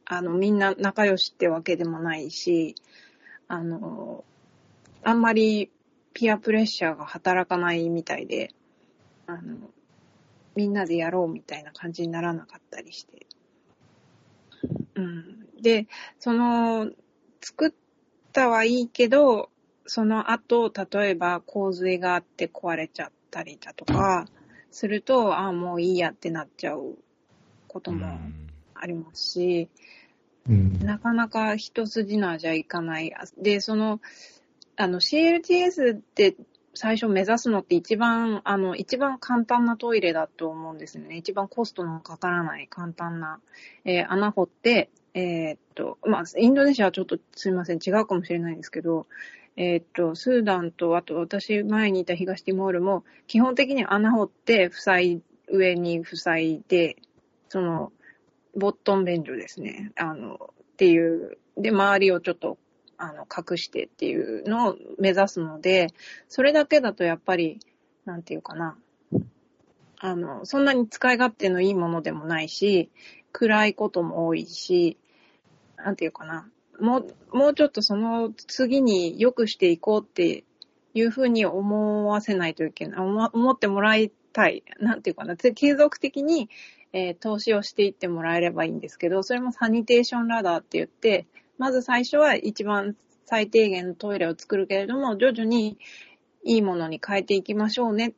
[0.05, 2.75] あの、みんな仲良しってわけでもないし、
[3.47, 4.23] あの、
[5.03, 5.71] あんまり
[6.13, 8.51] ピアプレッシャーが働かないみたいで、
[9.27, 9.69] あの、
[10.55, 13.25] みんなでやろうみたいな感じにならなかったりして。
[14.95, 15.47] うん。
[15.61, 15.87] で、
[16.19, 16.91] その、
[17.41, 17.71] 作っ
[18.31, 19.49] たはいいけど、
[19.85, 24.27] その後、例えば洪水があって壊れちゃったりだとか、
[24.71, 26.97] すると、ああ、もういいやってなっちゃう
[27.67, 28.07] ことも
[28.83, 29.69] ありますし、
[30.49, 30.79] うん。
[30.79, 33.13] なかなか一筋縄じゃいかない。
[33.37, 34.01] で、その、
[34.75, 36.35] あの、CLTS って
[36.73, 41.15] 最初目指すのって一番、あの、一番簡単なトイレだと思うんですよね。
[41.15, 43.39] 一番コストのかからない簡単な、
[43.85, 49.07] えー穴掘って、えーっと、まあ、インドネシアはちょっとすみません、違うかもしれないんですけど、
[49.55, 56.97] えーっと、スーダンと、あと私前にいた東ティモールも、基本的に穴掘って、塞い、上に塞いで、
[57.49, 57.91] その、
[58.55, 59.91] ボットン便所ですね。
[59.95, 62.57] あの、っていう、で、周りをちょっと、
[62.97, 65.87] あの、隠してっていうのを目指すので、
[66.29, 67.59] それだけだとやっぱり、
[68.05, 68.77] なんていうかな、
[69.99, 72.89] あの、そんなに使い勝手のいいものでもないし、
[73.31, 74.97] 暗いことも多いし、
[75.77, 76.99] なんていうかな、も
[77.31, 80.43] う、もうちょっとその次に良くしていこうって
[80.93, 86.49] いうふうに思わせないといけない、思思ってもらいたい、なんていうかな、継続的に、
[86.93, 91.25] えー投資をしていってもらえればいいんですけど、それもサニテーションラダーって言って、
[91.57, 95.77] まず最初は一番最低限のトイレを作るけれども、徐々に
[96.43, 98.13] いいものに変えていきましょうねっ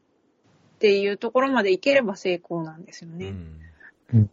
[0.79, 3.27] ていうところまでいければ成功なんですよね。
[3.27, 4.29] うん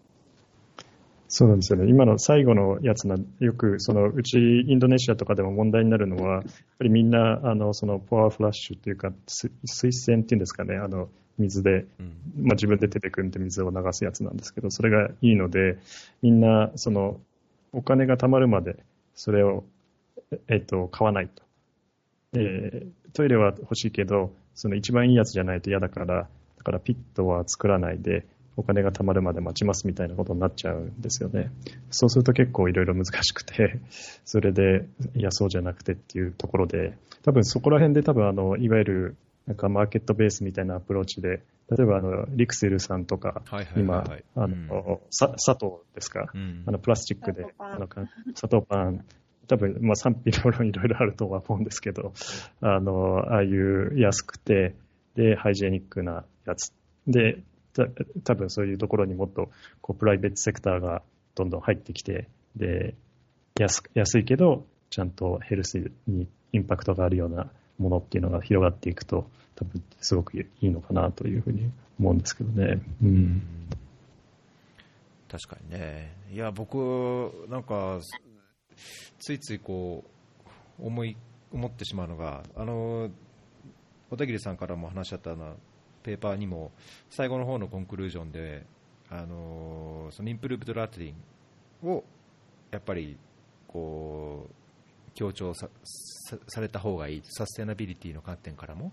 [1.34, 1.88] そうなんですよね。
[1.88, 6.42] 今の最後のやつな、よく、その、うち、インドネシアとかでも問題になるのは、やっ
[6.78, 15.78] ぱりみんな、あの、その、パワーフラッシュっていうか、す水洗っていうんですかね、あの、水で、うんまあ、自分で手で組んで水を流すやつなんですけど、それがいいので、
[16.22, 17.20] みんな、その、
[17.72, 18.76] お金が貯まるまで、
[19.14, 19.64] それを、
[20.30, 21.42] ええっと、買わないと。
[22.34, 31.50] えートイレは欲しいけど、その一番いいやつじゃないと嫌だから、だからピットは作らないで、お金が貯まるまで待ちますみたいなことになっちゃうんですよね。
[31.90, 33.80] そうすると結構いろいろ難しくて、
[34.24, 39.16] それで、いや、そうじゃなくてっていうところで、多分そこら辺で多分あの、いわゆる、
[39.46, 46.64] なんかマーケットベースみたいなアプローチで、例えばあの、リクセルさんとか、はいはいはい今はい、あの、さ佐藤ですか、うん。
[46.66, 47.72] あの、プラスチックで砂糖、パン。
[47.72, 48.00] あの、か
[48.34, 49.04] 砂糖パン、
[49.48, 52.12] 多分、まあ、賛否両論 いろいろあるとは思うんですけど、
[52.60, 54.74] あの、ああいう安くて、
[55.14, 56.72] で、ハイジェニックなやつ。
[57.06, 57.42] で、
[57.74, 57.86] た
[58.24, 59.50] 多分そういうところにもっと、
[59.80, 61.02] こう、プライベートセクターが
[61.34, 62.94] どんどん入ってきて、で、
[63.58, 67.50] 安安いけど、ちゃんとヘルスにインパクトがあるような
[67.82, 72.80] ものっていうのが広がっていくと、多分、すごくいいのかなというふうに思うんですけどね。
[73.02, 73.42] うん。
[75.28, 76.16] 確かにね。
[76.32, 78.00] いや、僕、なんか、
[79.18, 80.04] ついついこ
[80.80, 81.16] う、思い、
[81.52, 83.10] 思ってしまうのが、あの、
[84.10, 85.54] 小田切さんからも話し合ったような
[86.02, 86.72] ペーパーにも、
[87.10, 88.66] 最後の方のコンクルージョンで、
[89.10, 91.14] あの、そのインプルーブドラトリ
[91.82, 92.04] ンを、
[92.70, 93.16] やっぱり、
[93.68, 94.61] こう、
[95.14, 98.92] 強調ささされた方がいい、サステナビリティの観点からも。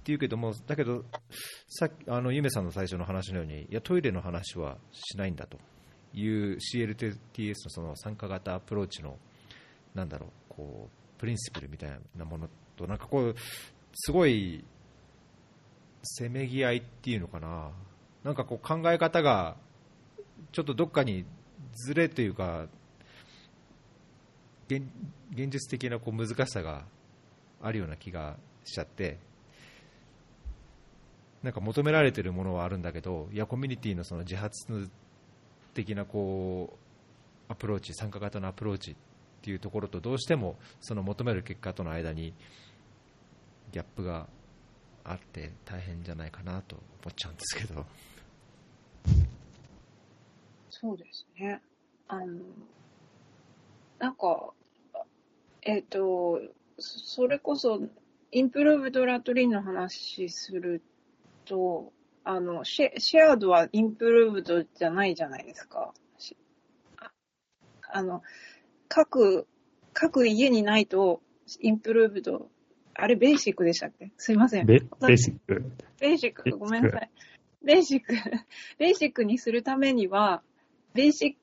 [0.00, 1.04] っていうけども、だけど、
[1.68, 5.58] さ、あの、ゆめさんの最初の話のように、いや、トイレの話はしないんだと
[6.14, 9.18] いう CLTS のその参加型アプローチの、
[9.94, 13.34] なんだろう、こう、プリンシプルみたいなものと、なんかこう、
[13.94, 14.64] すごい、
[16.04, 17.72] せめぎ合いっていうのかな。
[18.22, 19.56] なんかこう考え方が、
[20.52, 21.24] ちょっとどっかに
[21.72, 22.68] ずれというか、
[24.68, 24.84] 現
[25.32, 26.84] 現実的なこう難しさが
[27.62, 29.18] あるような気がしちゃって、
[31.42, 34.66] なんか求められているものはあるんだけど、いや、コミュニティのその自発
[35.74, 36.76] 的なこ
[37.48, 38.96] うアプローチ、参加型のアプローチっ
[39.42, 42.34] ていうところと、どうしてもその求める結果との間に
[43.72, 44.26] ギャップが
[45.04, 47.86] あって大変じゃないかなと思っちゃうんですけど。
[50.70, 51.62] そうですね。
[52.08, 52.26] あの、
[53.98, 54.52] なんか、
[55.68, 56.40] えっ、と、
[56.78, 57.80] そそれこそ、
[58.30, 60.80] インプルーブドラトリンの話する
[61.44, 65.92] と、あの、シェシェアードはインプルーブドじゃないじゃないですか。
[66.18, 66.36] し
[66.98, 67.10] あ
[67.92, 68.22] あの、
[68.88, 69.48] 各、
[69.92, 71.20] 各家にないと、
[71.60, 72.48] インプルーブド、
[72.94, 74.12] あれベーシックでしたっけ？
[74.16, 74.66] すいません。
[74.66, 75.72] ベベーシック？
[75.98, 77.10] ベーシック、ごめんなさい。
[77.64, 78.14] ベーシック、
[78.78, 80.42] ベーシックにするためには、
[80.94, 81.36] ベーシック、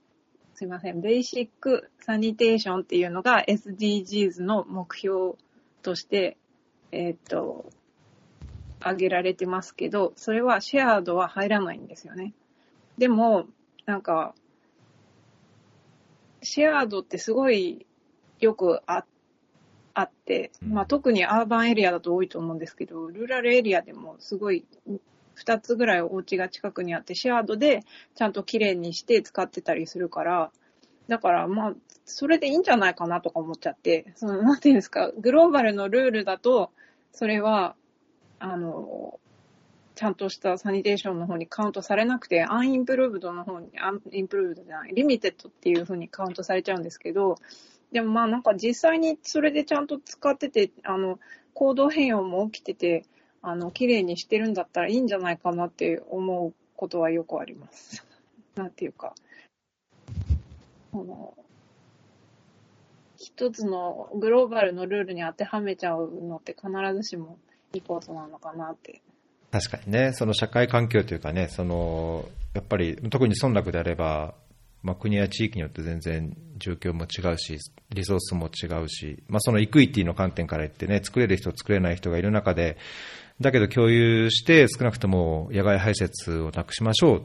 [0.63, 5.33] すいません、ベーシックサニテーションっていうのが SDGs の目標
[5.81, 6.37] として、
[6.93, 7.69] えーっと、
[8.79, 12.33] 挙げられてますけど、それはシェアードは入らないんですよね。
[12.97, 13.47] でも、
[13.85, 14.35] なんか、
[16.41, 17.85] シェアードってすごい
[18.39, 19.03] よくあ
[19.93, 24.65] あって、うんまあ、特にアーバンエリアだと多いと思うんですけど、ルーラルエリアでもすごい
[25.35, 27.81] 2つぐらいお家が近くにあって、シェアードで
[28.15, 30.51] ちゃんと綺麗にして使ってたりするから、
[31.07, 31.73] だからまあ、
[32.05, 36.71] それでいいんじゃないかなとか思っちゃって、その、なんていうんですか、グローバルのルールだと、
[37.11, 37.75] それは、
[38.39, 39.19] あの、
[39.95, 47.35] ちゃんとしたサニテーションの方にカウントされなくて、アンインプルーブドの方に、アンインプルーブドじゃない、リミテッドっていう風にカウントされちゃうんですけど、
[47.91, 51.19] でもまあなんか実際にそれでちゃんと使ってて、あの、
[51.53, 53.05] 行動変容も起きてて、
[53.43, 58.03] あの、綺麗にしてるんだったらいいんじゃないかなって思うことはよくあります。
[58.55, 59.13] なんていうか、
[60.91, 61.35] その、
[63.17, 67.37] 一つのグローバルのルールに当てはめちゃうのって必ずしも
[67.73, 69.01] いいことなのかなって。
[69.51, 74.35] 確かにね、その社会環境というかね、そのやっぱり特に村落であれば、
[74.83, 77.57] まあ、国や地域によって全然状況も違うし、
[77.89, 82.77] リソースも違うし、まあ、そのイクイティの観点から言ってね、作れる人、作れない人がいる中で、
[83.41, 87.23] だけど共有して少なくとも野外排泄をなくしましょうっ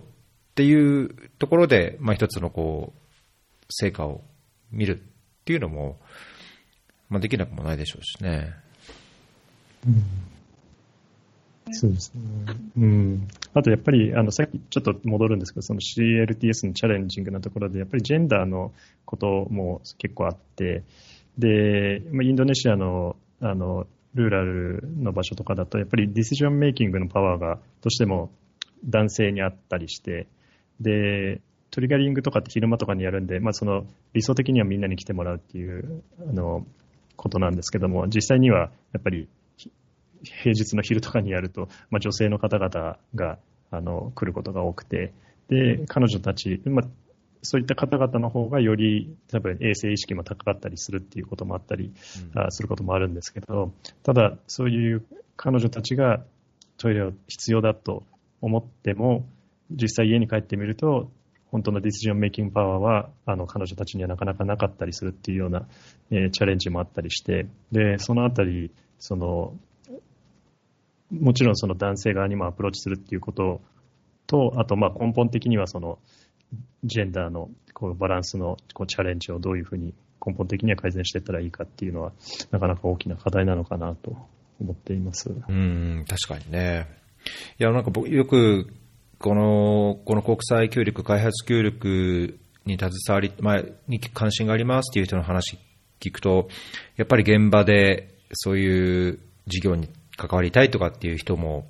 [0.55, 4.23] ていうところで、まあ、一つのこう成果を
[4.71, 6.01] 見るっていうのも、
[7.09, 8.55] まあ、できなくもないでしょうしね。
[9.87, 10.03] うん
[11.73, 12.23] そうですね。
[12.77, 13.29] うん。
[13.55, 18.73] あとやっぱり、あの、さっきちょっと戻るんですけど、その CLTS のチャレンジングなところで、やっぱりジェンダーの
[19.05, 20.83] ことも結構あって、
[21.37, 28.31] で、まあインドネシアの、あの、ルーラルの場所とかだと、やっぱりディシジョンメイキングのパワーがどうしても
[28.85, 30.27] 男性にあったりして、
[30.81, 31.41] で、
[31.71, 33.85] トリガリングとかって昼間とかにやるんで、まあその
[34.15, 36.67] 理想的にはみんなに来てもらうっていう、あの、
[37.17, 39.29] ことなんですけども、実際にはやっぱり
[40.23, 43.39] 平日の昼とかにやると、まあ、女性の方々が
[43.71, 45.13] あの来ることが多くて、
[45.49, 46.89] で、彼女たち、まあ、
[47.43, 51.93] そういった方々の方がより多分衛生意識も高かったりするっていうこともあったり、
[52.35, 53.73] あすることもあるんですけど、
[54.03, 55.05] ただそういう
[55.37, 56.25] 彼女たちが
[56.77, 58.05] トイレを必要だと
[58.41, 59.27] 思っても、
[59.71, 61.11] 実際家に帰ってみると、
[61.51, 65.67] 本当のディシジョンメイキングパワーはあの彼女たちにはなかなかなかったりするっていうような、
[66.11, 69.55] えーチャレンジもあったりして、で、そのあたり、その、
[71.11, 73.63] もちろんその男性側にもアプローチするっていうこと
[74.27, 75.99] と、あとまあ根本的にはその
[76.85, 79.95] ジェンダーのこうバランスのこうチャレンジをどういうふうに
[80.25, 82.13] 根本的には改善していったらいいかっていうのは、
[82.51, 84.17] なかなか大きな課題なのかなと
[84.61, 85.31] 思っています。
[85.31, 86.87] うん、確かにね。
[87.59, 88.69] いや、なんか僕、よく、
[89.19, 95.59] この、この国際協力、開発協力に携わり、まあ、に関心がありますっていう人の話
[96.01, 96.49] 聞くと、
[96.97, 101.67] やっぱり現場でそういう事業に関わりたいとかっていう人も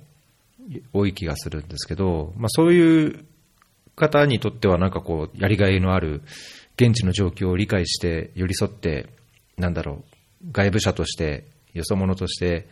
[0.93, 3.25] 多い気がするんですけど、まあそういう
[3.99, 6.23] 方にとってはなんかこう、やりがいのある
[6.75, 9.07] 現地の状況を理解して寄り添って、
[9.57, 10.03] なんだろ
[10.41, 12.67] う、外部者として、よそ者として、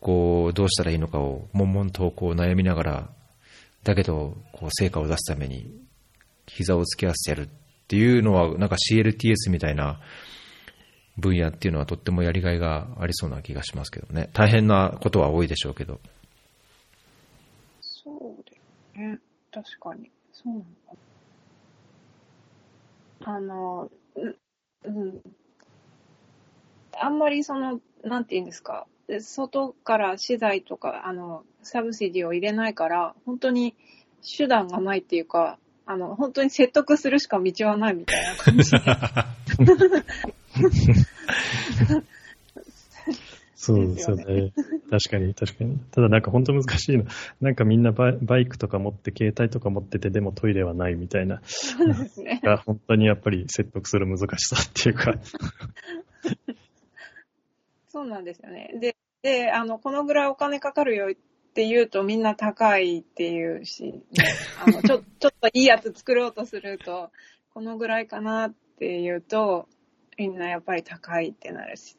[0.00, 3.10] こう、どうしたらいいのかを、悶々とこう悩みながら、
[3.82, 5.70] だけど、こう、成果を出すために、
[6.46, 7.52] 膝を突き合わせてやるっ
[7.88, 10.00] ていうのは、なんか CLTS みたいな
[11.18, 14.30] 分野っていうのはとってもやりがいがありそうな気がしますけどね。
[14.32, 16.00] 大変なことは多いでしょうけど。
[17.80, 18.56] そうで
[18.92, 19.18] すね。
[19.52, 20.10] 確かに。
[20.42, 20.94] そうなのか
[23.26, 23.36] な。
[23.36, 24.36] あの、う
[24.84, 25.20] うん。
[26.98, 28.86] あんまりその、なんて言うんですか。
[29.06, 33.74] で外から資材とか、あの、サブシディを入れないから、本当に
[34.38, 38.78] 手段がないっていうか、あの、本当に説得するしか道はないみたいな感じで。
[43.62, 44.54] そうですよね。
[44.90, 45.78] 確かに、確かに。
[45.90, 47.04] ただなんか本当難しいの。
[47.42, 48.08] なんかみんなバ
[48.38, 51.42] イクとか持って、携帯とか持ってて、でもトイレはないみたいな。
[51.44, 52.40] そうですね。
[52.42, 55.14] が本当にやっぱり説得する難しさっていうか。
[57.90, 58.70] そうなんですよね。
[58.80, 64.02] で、で、あの、このぐらいお金かかるよって言うとみんな高いっていうし、ね
[64.64, 67.10] あの、ちょ、 ちょっといいやつ作ろうとすると、
[67.52, 69.68] このぐらいかなって言うと、
[70.16, 71.98] みんなやっぱり高いってなるし、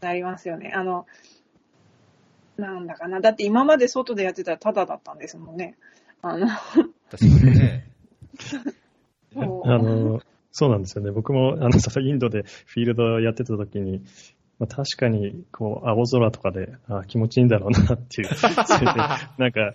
[0.00, 0.72] なりますよね。
[0.74, 1.06] あの、
[2.56, 3.20] なんだかな。
[3.20, 5.76] だって今まで外でやってたらタダだったんですもんね。
[6.22, 7.84] あの、確かにね。
[9.32, 10.20] そうあの、
[10.50, 11.10] そうなんですよね。
[11.10, 14.02] 僕も、あの、さインドでフィールドやってた時に、
[14.58, 18.28] まあ、確かに、こう、青空とかで、あ気持ちいいんだろうなっていう。
[19.38, 19.72] なんか、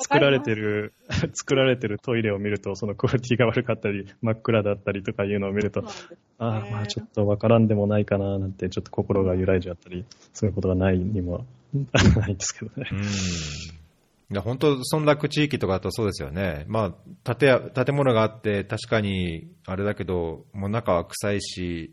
[0.00, 0.94] 作られてる、
[1.34, 11.44] 作られてるトイレを見ると、そのクオリティが悪かったり、真っ暗だったりとかいうのを見るとそう、なんですああ、まあちょっとわからんでもないかな、なんて、ちょっと心が揺らいじゃったり、そういうことがないにも、
[12.16, 12.94] ないんですけどねう。
[12.94, 12.98] ん。
[12.98, 16.64] いや、本当、村落地域とかだとそうですよね。
[16.68, 16.94] ま
[17.26, 21.92] あ、建屋、建物があって、確かに、あれだけど、もう中は臭いし、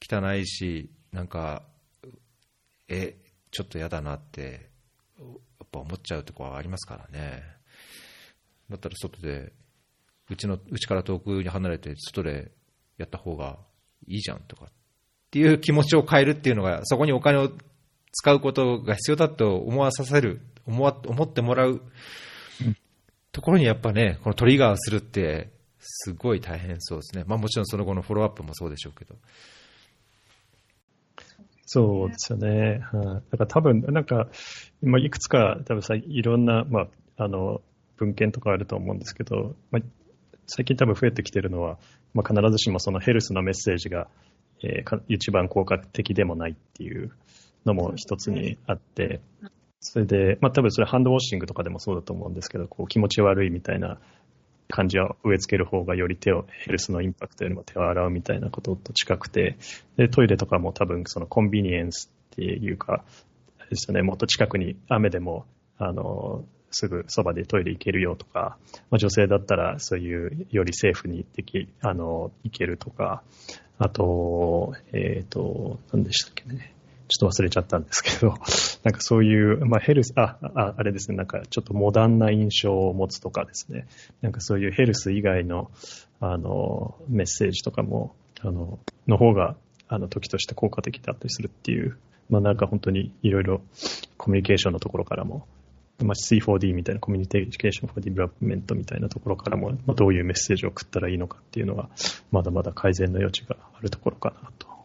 [0.00, 1.62] 汚いし、なんか、
[2.88, 3.16] え、
[3.50, 4.68] ちょっと嫌だなって、
[5.18, 5.24] や
[5.64, 7.42] っぱ思っちゃうとこはありますからね。
[8.68, 9.54] だったら外で、
[10.28, 12.52] うちの、うちから遠くに離れて、外で
[12.98, 13.56] やった方が
[14.06, 14.68] いいじゃんとか、っ
[15.30, 17.50] ていう気持ちを変えるっていうのが、そこにお金を
[18.12, 21.80] 使うことが必要だと思わさせる、思わ思ってもらう
[23.32, 25.48] ところにやっぱね、このトリガーするって、
[25.80, 27.24] すごい大変そうですね。
[27.26, 29.14] まあもちろんその後のフォローアップもそうでしょうけど。
[31.66, 32.80] そうですよね。
[32.92, 34.28] はいだから多分、なんか、
[34.82, 36.82] 今いくつか、多分さ、いろんな、ま
[37.16, 37.60] あ、あの、
[37.98, 39.82] 文献とかあると思うんですけど、まあ、
[40.46, 41.78] 最近多分増えてきてるのは、
[42.14, 44.08] まあ、必ずしもそのヘルスのメッセージが
[44.62, 47.12] えーか一番効果的でもないっていう
[47.64, 49.20] のも一つにあって、
[49.80, 53.98] それで、まあ多分それハンドウォッシングとかでもそうだと思うんですけど、こう気持ち悪いみたいな
[54.68, 59.56] 感じは植え付ける方がより手を、ヘルスのインパクトよりも手を洗うみたいなことと近くて、
[59.96, 63.04] で、トイレとかも多分そのコンビニエンスっていうか、
[63.70, 65.44] ですよね、もっと近くに雨でも、
[65.78, 68.58] あの、すぐそばでトイレ行けるよとか、
[68.90, 73.22] まあ、女性だったらそういうよりセーフにでき、あの、行けるとか、
[73.78, 76.75] あと、えっ、と、何でしたっけね。
[77.08, 78.34] ちょっと忘れちゃったんですけど、
[78.84, 83.86] なんかそういう、まあヘルス、あ、ああれですね、なんかちょっとモダンな印象を持つとかですね、
[84.22, 85.70] なんかそういうヘルス以外の、
[86.20, 89.56] あの、メッセージとかも、あの、の方が、
[89.88, 91.96] あの、時として効果的だったりするっていう、
[92.28, 93.62] まあなんか本当にいろいろ
[94.16, 95.46] コミュニケーションのところからも、
[96.04, 101.88] まあ、C4D みたいな communication for development みたいなところからも、まあ、どういうメッセージを送ったらいいのかっていうのは、
[102.30, 104.75] まだまだ改善の余地があるところかなと。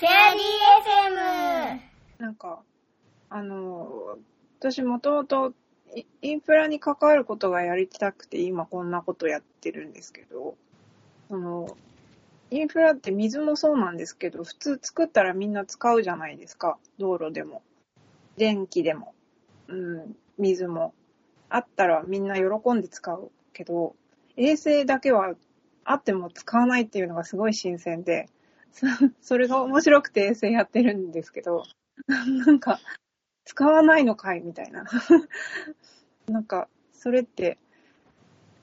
[0.00, 1.80] フェアリー
[2.18, 2.22] FM!
[2.22, 2.62] なんか、
[3.28, 4.16] あの、
[4.58, 5.52] 私もともと
[5.94, 10.56] イインフラに関わることがやりたくて今こんなことやってるんですけど、
[11.28, 11.76] その、
[12.50, 16.78] インフラって水もそうなんですけど、普通作ったらみんな使うじゃないですか。
[16.98, 17.60] 道路でも。
[18.38, 19.12] 電気でも。
[19.68, 20.94] うん、水も。
[21.50, 23.94] あったらみんな喜んで使うけど、
[24.38, 25.34] 衛星だけは
[25.84, 28.30] あっても使わないっていうのがすごい新鮮で、
[28.72, 28.86] そ
[29.20, 31.64] それが面白くて衛星やってるんですけど、
[32.06, 32.80] なんか、
[33.44, 34.84] 使わないのかいみたいな。
[36.28, 37.58] なんか、それって、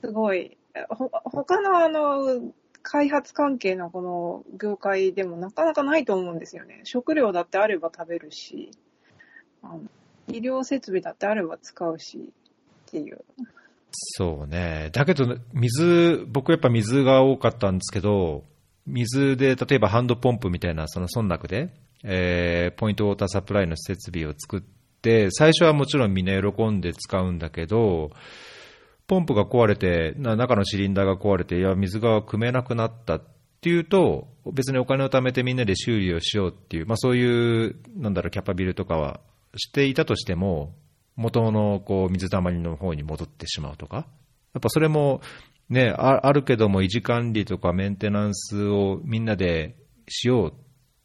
[0.00, 0.56] すごい、
[0.88, 2.52] ほ、他のあの、
[2.82, 6.80] 開発関係のこの業界でもなかなかないと思うんですよね。
[6.84, 8.70] 食料だってあれば食べるし、
[9.62, 9.82] あの
[10.28, 12.32] 医療設備だってあれば使うし、
[12.88, 13.24] っていう。
[13.92, 14.90] そうね。
[14.92, 18.44] だけど、水、僕やっぱ水が多かったんですけど、
[18.88, 21.72] 水で、例えばハンドポンプみたいな、その村落で、
[22.02, 28.10] えーポイントウォーターサプライの設備を作って、最初はもちろんみんな喜んで使うんだけど、
[29.06, 33.22] ポンプが壊れて、中のシリンダーが壊れて、いや、水が汲めなくなったっ
[33.60, 39.20] ていうと、別にお金を貯めてみんなで修理をしようっていう、まあそういう、なんだろう、キャパビルとかは
[39.56, 40.74] していたとしても、
[41.16, 44.06] 元のこう水たまりの方に戻ってしまうとか、
[44.54, 45.20] やっぱそれも
[45.70, 49.76] ね、ああるけども維持管理とかメンテナンスをみんなで
[50.08, 50.54] しようっ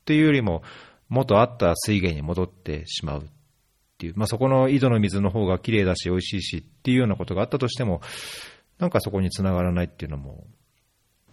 [0.05, 0.64] ていうよりも、
[1.09, 3.26] 元あった水源に戻ってしまうっ
[3.97, 8.01] ていう、まあ、そこの井戸の水の方が綺麗だし美味しいしっていうようなことがあったとしても、
[8.80, 10.47] なんかそこにつながらないっていうのも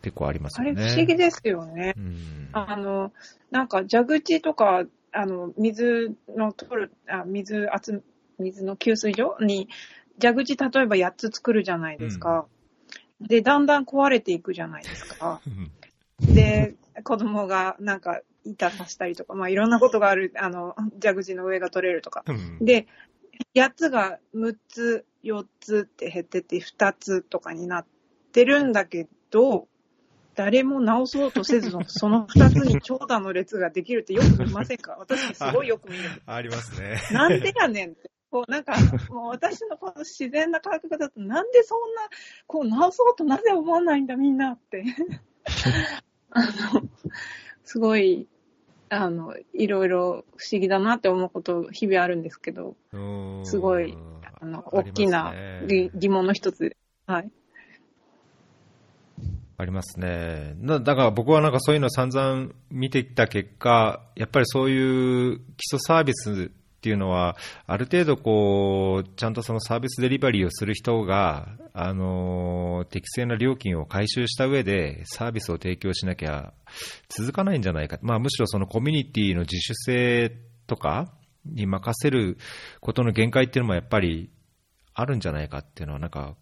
[0.02, 0.88] 結構ありますあれよね。
[0.88, 1.94] 不思議ですよね。
[1.96, 3.12] うんあの、
[3.50, 8.02] なんか蛇口とか、あの、水の取る、あ水集、
[8.38, 9.68] 水の給水所に
[10.20, 12.46] 蛇口例えば8つ作るじゃないですか。
[13.20, 15.40] で、だんだん壊れていくじゃないですか。
[15.46, 15.70] うん
[16.34, 22.24] で、子供がなんか板刺したりとか、まあいろんなことがある、あの、蛇口の上が取れるとか。
[22.26, 22.86] うんで、
[23.54, 27.86] 8つが6つ、4つって減ってって2つとかになっ
[28.32, 29.66] てるんだけど、
[30.34, 34.96] 誰も直そうとせずの、その2つに長蛇の列ができるってよく見ませんか？
[34.98, 36.04] 私すごいよく見る。
[36.26, 36.98] ありますね。
[37.12, 38.10] なんでやねんって。
[38.30, 38.74] こうなんか、
[39.10, 42.02] もう私のこの自然な感覚だと、なんでそんな、
[42.46, 44.84] こう直そうとなぜ思わないんだみんなって。
[46.30, 46.48] あの、
[47.64, 48.28] すごい、
[48.88, 53.96] あの、いろいろ不思議だなって思うこと日々あるんですけど、うんすごい、
[54.40, 55.34] あの、大きな
[55.66, 56.76] 疑疑問の一つで。
[57.06, 57.30] はい。
[59.56, 60.54] ありますね。
[60.58, 66.50] なだから僕はなんかそういうのを散々見てきた結果、やっぱりそういう基礎サービス
[66.80, 76.54] っていうのは、ある程度こう、ちゃんとそのサービスデリバリーをする人が、あの、適正な料金を回収した上でサービスを提供しなきゃ
[77.10, 77.98] 続かないんじゃないか。
[78.00, 80.34] まあむしろそのコミュニティの自主性
[80.66, 81.12] とか
[81.44, 82.38] に任せる
[82.80, 84.30] ことの限界っていうのもやっぱり
[84.94, 86.34] あるんじゃないかっていうのはなんか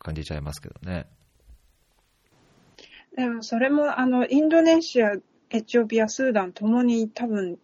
[0.00, 1.06] 感じちゃいますけどね。
[3.16, 5.12] でもそれも、あの、インドネシア、
[5.50, 7.58] エチオピア、スーダンともに多分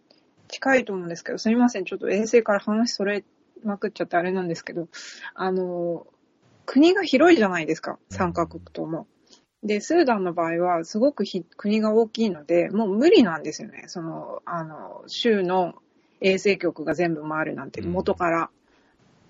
[0.52, 1.84] 近いと思うんですけど、すみません。
[1.84, 3.24] ちょっと衛星から話それ
[3.64, 4.86] まくっちゃってあれなんですけど、
[5.34, 6.06] あの、
[6.66, 7.98] 国が広いじゃないですか。
[8.10, 9.06] 3カ国とも。
[9.64, 13.84] で、スーダンの場合はすごくひ国が大きいので、もう無理なんですよね。
[13.86, 15.74] その、あの、州の
[16.20, 18.50] 衛生局が全部回るなんて元から。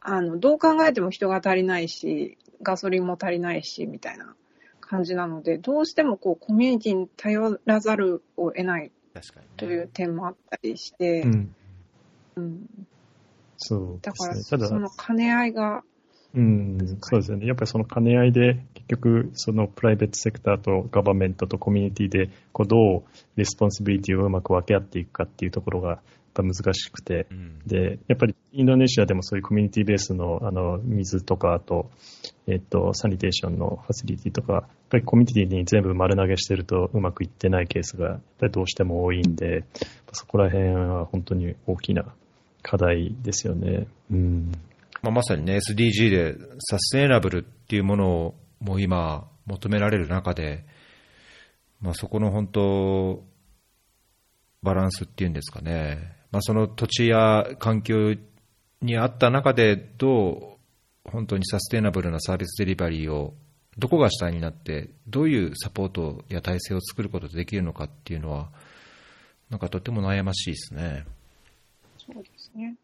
[0.00, 4.34] あの、どう考えても人が足りないし、ガソリンも足りないし、みたいな
[4.80, 9.52] 感じなので、どうしてもこう、コミュニティに頼らざるを得ない確かに、ね。
[9.56, 11.54] という点もあったりして、うん。
[12.36, 12.66] うん
[13.64, 14.58] そうだから、ですね。
[14.58, 15.82] ただ、その兼ね合いが、
[16.34, 17.46] うん、そうですよね。
[17.46, 23.02] やっぱりその兼ね合いで、結局、その private sector と government とコミュニティで、こうどう
[23.36, 26.00] responsibility をうまく分け合っていくかっていうところが、やっ
[26.32, 31.90] ぱ難しくて、うんで、やっぱりインドネシアでもそういうコミュニティベースのあの水とか、あと、
[32.46, 39.64] えっと、 sanitation の facility とか、ぱりコミュニティに全部丸投げしてるとうまくいってないケースが、やっぱりどうしても多いんで、
[40.12, 42.04] そこら辺は本当に大きな
[42.62, 43.86] 課題ですよね。
[44.10, 44.52] うん。
[45.00, 50.66] まあ、まさにね、SDG でサステイナブルっていうものをもう今求められる中で、
[51.80, 53.24] まあ、そこの本当、
[54.62, 58.14] バランスっていうんですかね、まあ、その土地や環境
[58.82, 60.58] にあった中で、ど
[61.06, 63.34] う本当にサステイナブルなサービスデリバリーを、
[63.78, 68.50] どこが主体になって、どういうサポートや体制を作ることができるのかっていうのは、
[69.48, 71.04] なんかとても悩ましいですね。
[71.98, 72.76] そうですね。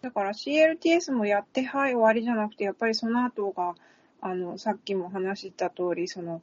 [0.00, 3.74] だから CLTS もやって、はい、終わりじゃなくて、やっぱりその後が、
[4.20, 6.42] あの、さっきも話した通り、その、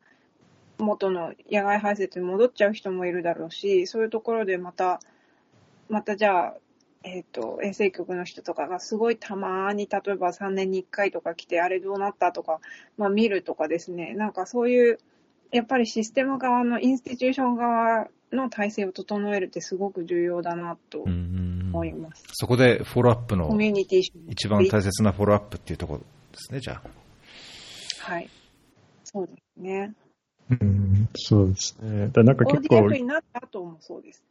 [0.78, 5.02] 元の野外排泄に戻っちゃう人もいるだろうし、そういうところでまた、
[5.90, 6.58] またじゃあ、
[7.04, 12.60] えっ、と、衛生局の人とかがすごいたまに、例えば3年に1回とか来て、あれどうなったとか、
[12.98, 15.00] まあ見るとかですね、なんかそういう、
[15.52, 22.24] やっぱりシステム側の、インスティチューション側の体制を整えるってすごく重要だなと思います。
[22.34, 28.12] そこでフォローアップのコミュニティ一番大切なフォローアップっていうところですね、じゃあ。
[28.12, 28.30] はい。
[29.06, 29.94] そうですね。
[30.50, 32.10] うん、そうですね。
[32.10, 34.24] だなんか結構、ODF になった後もそうです。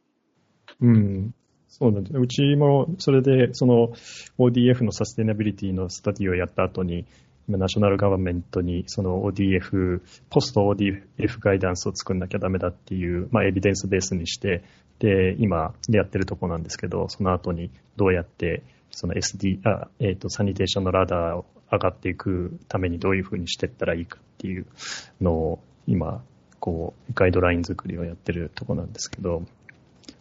[0.81, 1.33] うん。
[1.69, 2.17] そうなんです。
[2.17, 3.93] うちもそれで、その
[4.37, 7.05] ODF のサステナビリティのスタディをやった後に、
[7.47, 14.63] 今ナショナルガバメントにその ODF、ポスト ODF ガイダンスを作んなきゃダメだっていう、まあエビデンスベースにして、
[14.99, 24.65] で、今やってるとこなんですけど、その後にどうやってその SD、あ、えっ、と、サニテーションのラダーを上がっていくためにどういうふうにしていったらいいかっていう
[25.21, 26.23] のを今、
[26.59, 29.43] こう、ガイドライン作りをやってるとこなんですけど、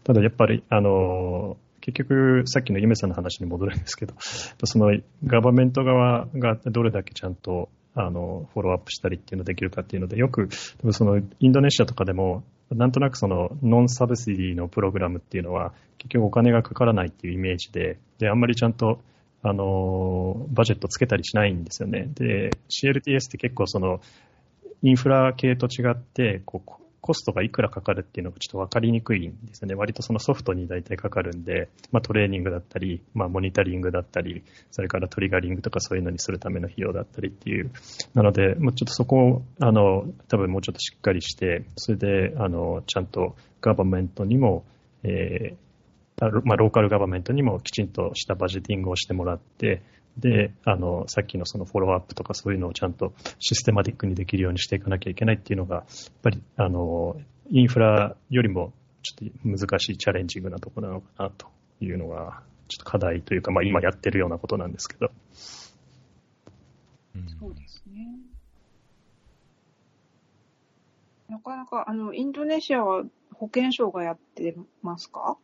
[0.08, 4.14] ただやっぱり、あの、結局、さっきのゆめさんの話に戻るんですけど、
[4.64, 10.48] そのガバメント側がどれだけちゃんと、あの、フォローアップしたりっていうのできるかっていうので、よく、
[10.92, 19.00] その、インドネシアとかでも、なんとなくその、ノンサブシディのプログラムっていうのは、結局お金がかからないっていうイメージで、で、あんまりちゃんと、
[19.42, 22.08] あの、バジェットつけたりしないんですよね。
[22.14, 24.00] で、CLTS って結構その、
[24.80, 29.74] インフラ系と違って、こう、コストがいくらかかるっていうのがちょっと分かりにくいんですよね。
[29.74, 37.70] 割とそのソフトに大体かかるんで、まあトレーニングだったり、まあモニタリングだったり、それからトリガリングとかそういうのにするための費用だったりっていう。
[38.14, 44.64] なので、ちょっとそこを、あの、多分もうちょっとしっかりして、それで、あの、ちゃんとガバメントにも、
[45.02, 45.68] えー
[46.44, 49.82] まあ、ローカルガバメントにもきちんとしたバジェティングをしてもらって、
[50.18, 55.84] で、あの、さっきのそのフォローアップとかそういうのをちゃんとシステマティックにできるようにしていかなきゃいけないっていうのが、やっ
[56.22, 61.46] ぱり、あの、インフラよりもちょっと難しいチャレンジングなところなのかなと
[61.80, 65.10] いうのが、ちょっと課題というか、まあ今やってるようなことなんですけど。
[67.40, 68.18] そうですね。
[71.28, 73.04] なかなか、あの、インドネシアは
[73.34, 75.36] 保健省がやってますか？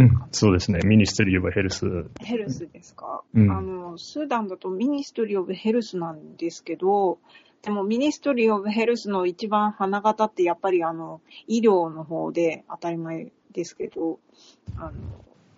[0.00, 0.80] うん、そうですね。
[0.84, 2.06] Ministry of Health。
[2.20, 7.18] Health ですか、うんあの、スーダンだと Ministry of Health なんですけど、
[7.62, 14.18] でも Ministry of Health の一番花形ってやっぱりあの、医療の方で当たり前ですけど、
[14.76, 14.92] あの、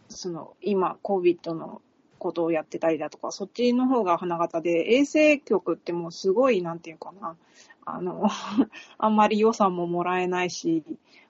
[0.09, 1.81] その、今、COVID の
[2.19, 7.37] ことをやってたりだとか、そっちの方が花形で、衛生局ってもうすごい、なんていうかな、
[7.85, 8.27] あの、
[8.99, 10.83] あんまり予算ももらえないし、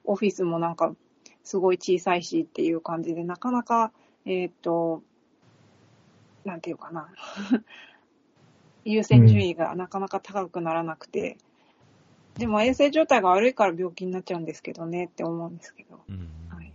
[0.05, 0.95] オフィスもなんか、
[1.45, 3.93] すごい小さいしっていう感じで、なかなか、
[4.25, 5.03] えっ、と、
[6.45, 7.09] なんていうかな、
[8.85, 11.37] 優先順位がなかなか高くならなくて、
[12.37, 16.01] でも衛生状態が悪いから病気になっちゃうんですけどねって思うんですけど。
[16.09, 16.73] うんはい。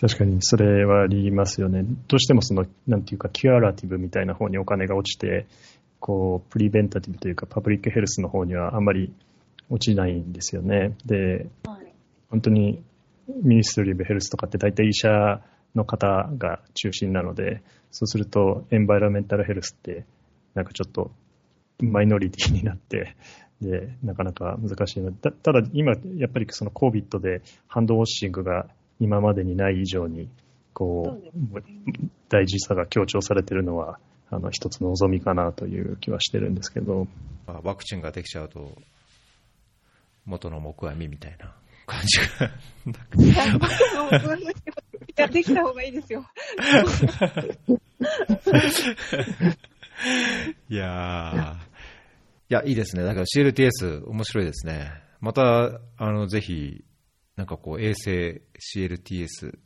[0.00, 1.84] 確かにそれはありますよね。
[2.08, 5.46] どうしてもその、なんていうか、 curative みたいな方にお金が落ちて、
[6.00, 9.12] こう、 preventative というか、 public health の方にはあんまり
[9.70, 10.96] 落ちないんですよね。
[11.06, 11.85] で、はい。
[12.30, 12.82] 本当に
[13.42, 15.42] Ministry of Health とかって大体医者
[15.74, 20.04] の方が中心なので、そうすると environmental health って
[20.54, 21.10] なんかちょっと
[21.80, 23.16] マイノリティになって、
[23.60, 28.66] で、なかなか難しいので、たただ今やっぱりその COVID でハンドウォッシングが
[29.00, 30.28] 今までにない以上に、
[30.72, 31.62] こそうう、
[32.28, 33.98] 大事さが強調されてるのは、
[34.30, 37.06] あの、一つの望みかなという気はしてるんですけど、
[37.46, 38.76] まあ、ワクチンができちゃうと、
[40.26, 41.54] 元の木阿弥みたいな
[41.86, 42.50] 感じが。
[43.18, 43.58] いや、い
[45.16, 46.26] やできた方がいいですよ。
[50.68, 51.56] いや
[52.48, 53.02] や、いいですね。
[53.02, 54.92] だから CLTS 面白いですね。
[55.20, 56.84] また、あの、ぜひ、
[57.36, 58.42] なんかこう、衛星
[58.76, 59.58] CLTS、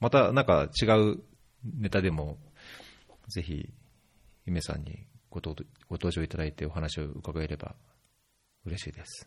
[0.00, 1.22] またなんか違う
[1.64, 2.38] ネタでも、
[3.28, 3.72] ぜひ、
[4.46, 7.74] ゆめさんにご登ご登場いただいてお話を伺えれば
[8.66, 9.26] 嬉しいです。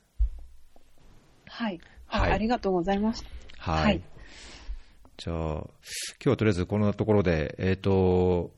[1.47, 1.79] はい。
[2.09, 3.71] あはいありがとうございました。
[3.71, 3.83] はい。
[3.83, 4.01] はい
[5.17, 5.65] じゃあ、今
[6.19, 8.51] 日はとりあえずこんなところで、えっ、と、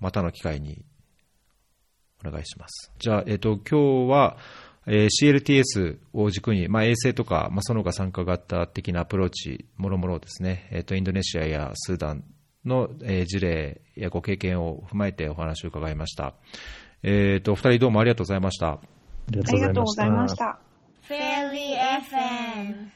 [0.00, 0.82] またの機会に
[2.24, 2.90] お願いします。
[2.98, 4.38] じゃあ、えっ、と、今日は、
[4.86, 12.24] えー CLTS を軸に、まあ、衛星とか、まあ、その他参加型的なアプローチ、もろもろですね、えっ、と、インドネシアやスーダン
[12.64, 16.32] の、えー事例やご経験を踏まえてお話を伺いました。
[17.02, 18.68] えっ、と、お二人どうもありがとうございました。
[18.68, 18.80] あ
[19.28, 20.71] りがありがとうございました。
[21.04, 22.92] フェリー FM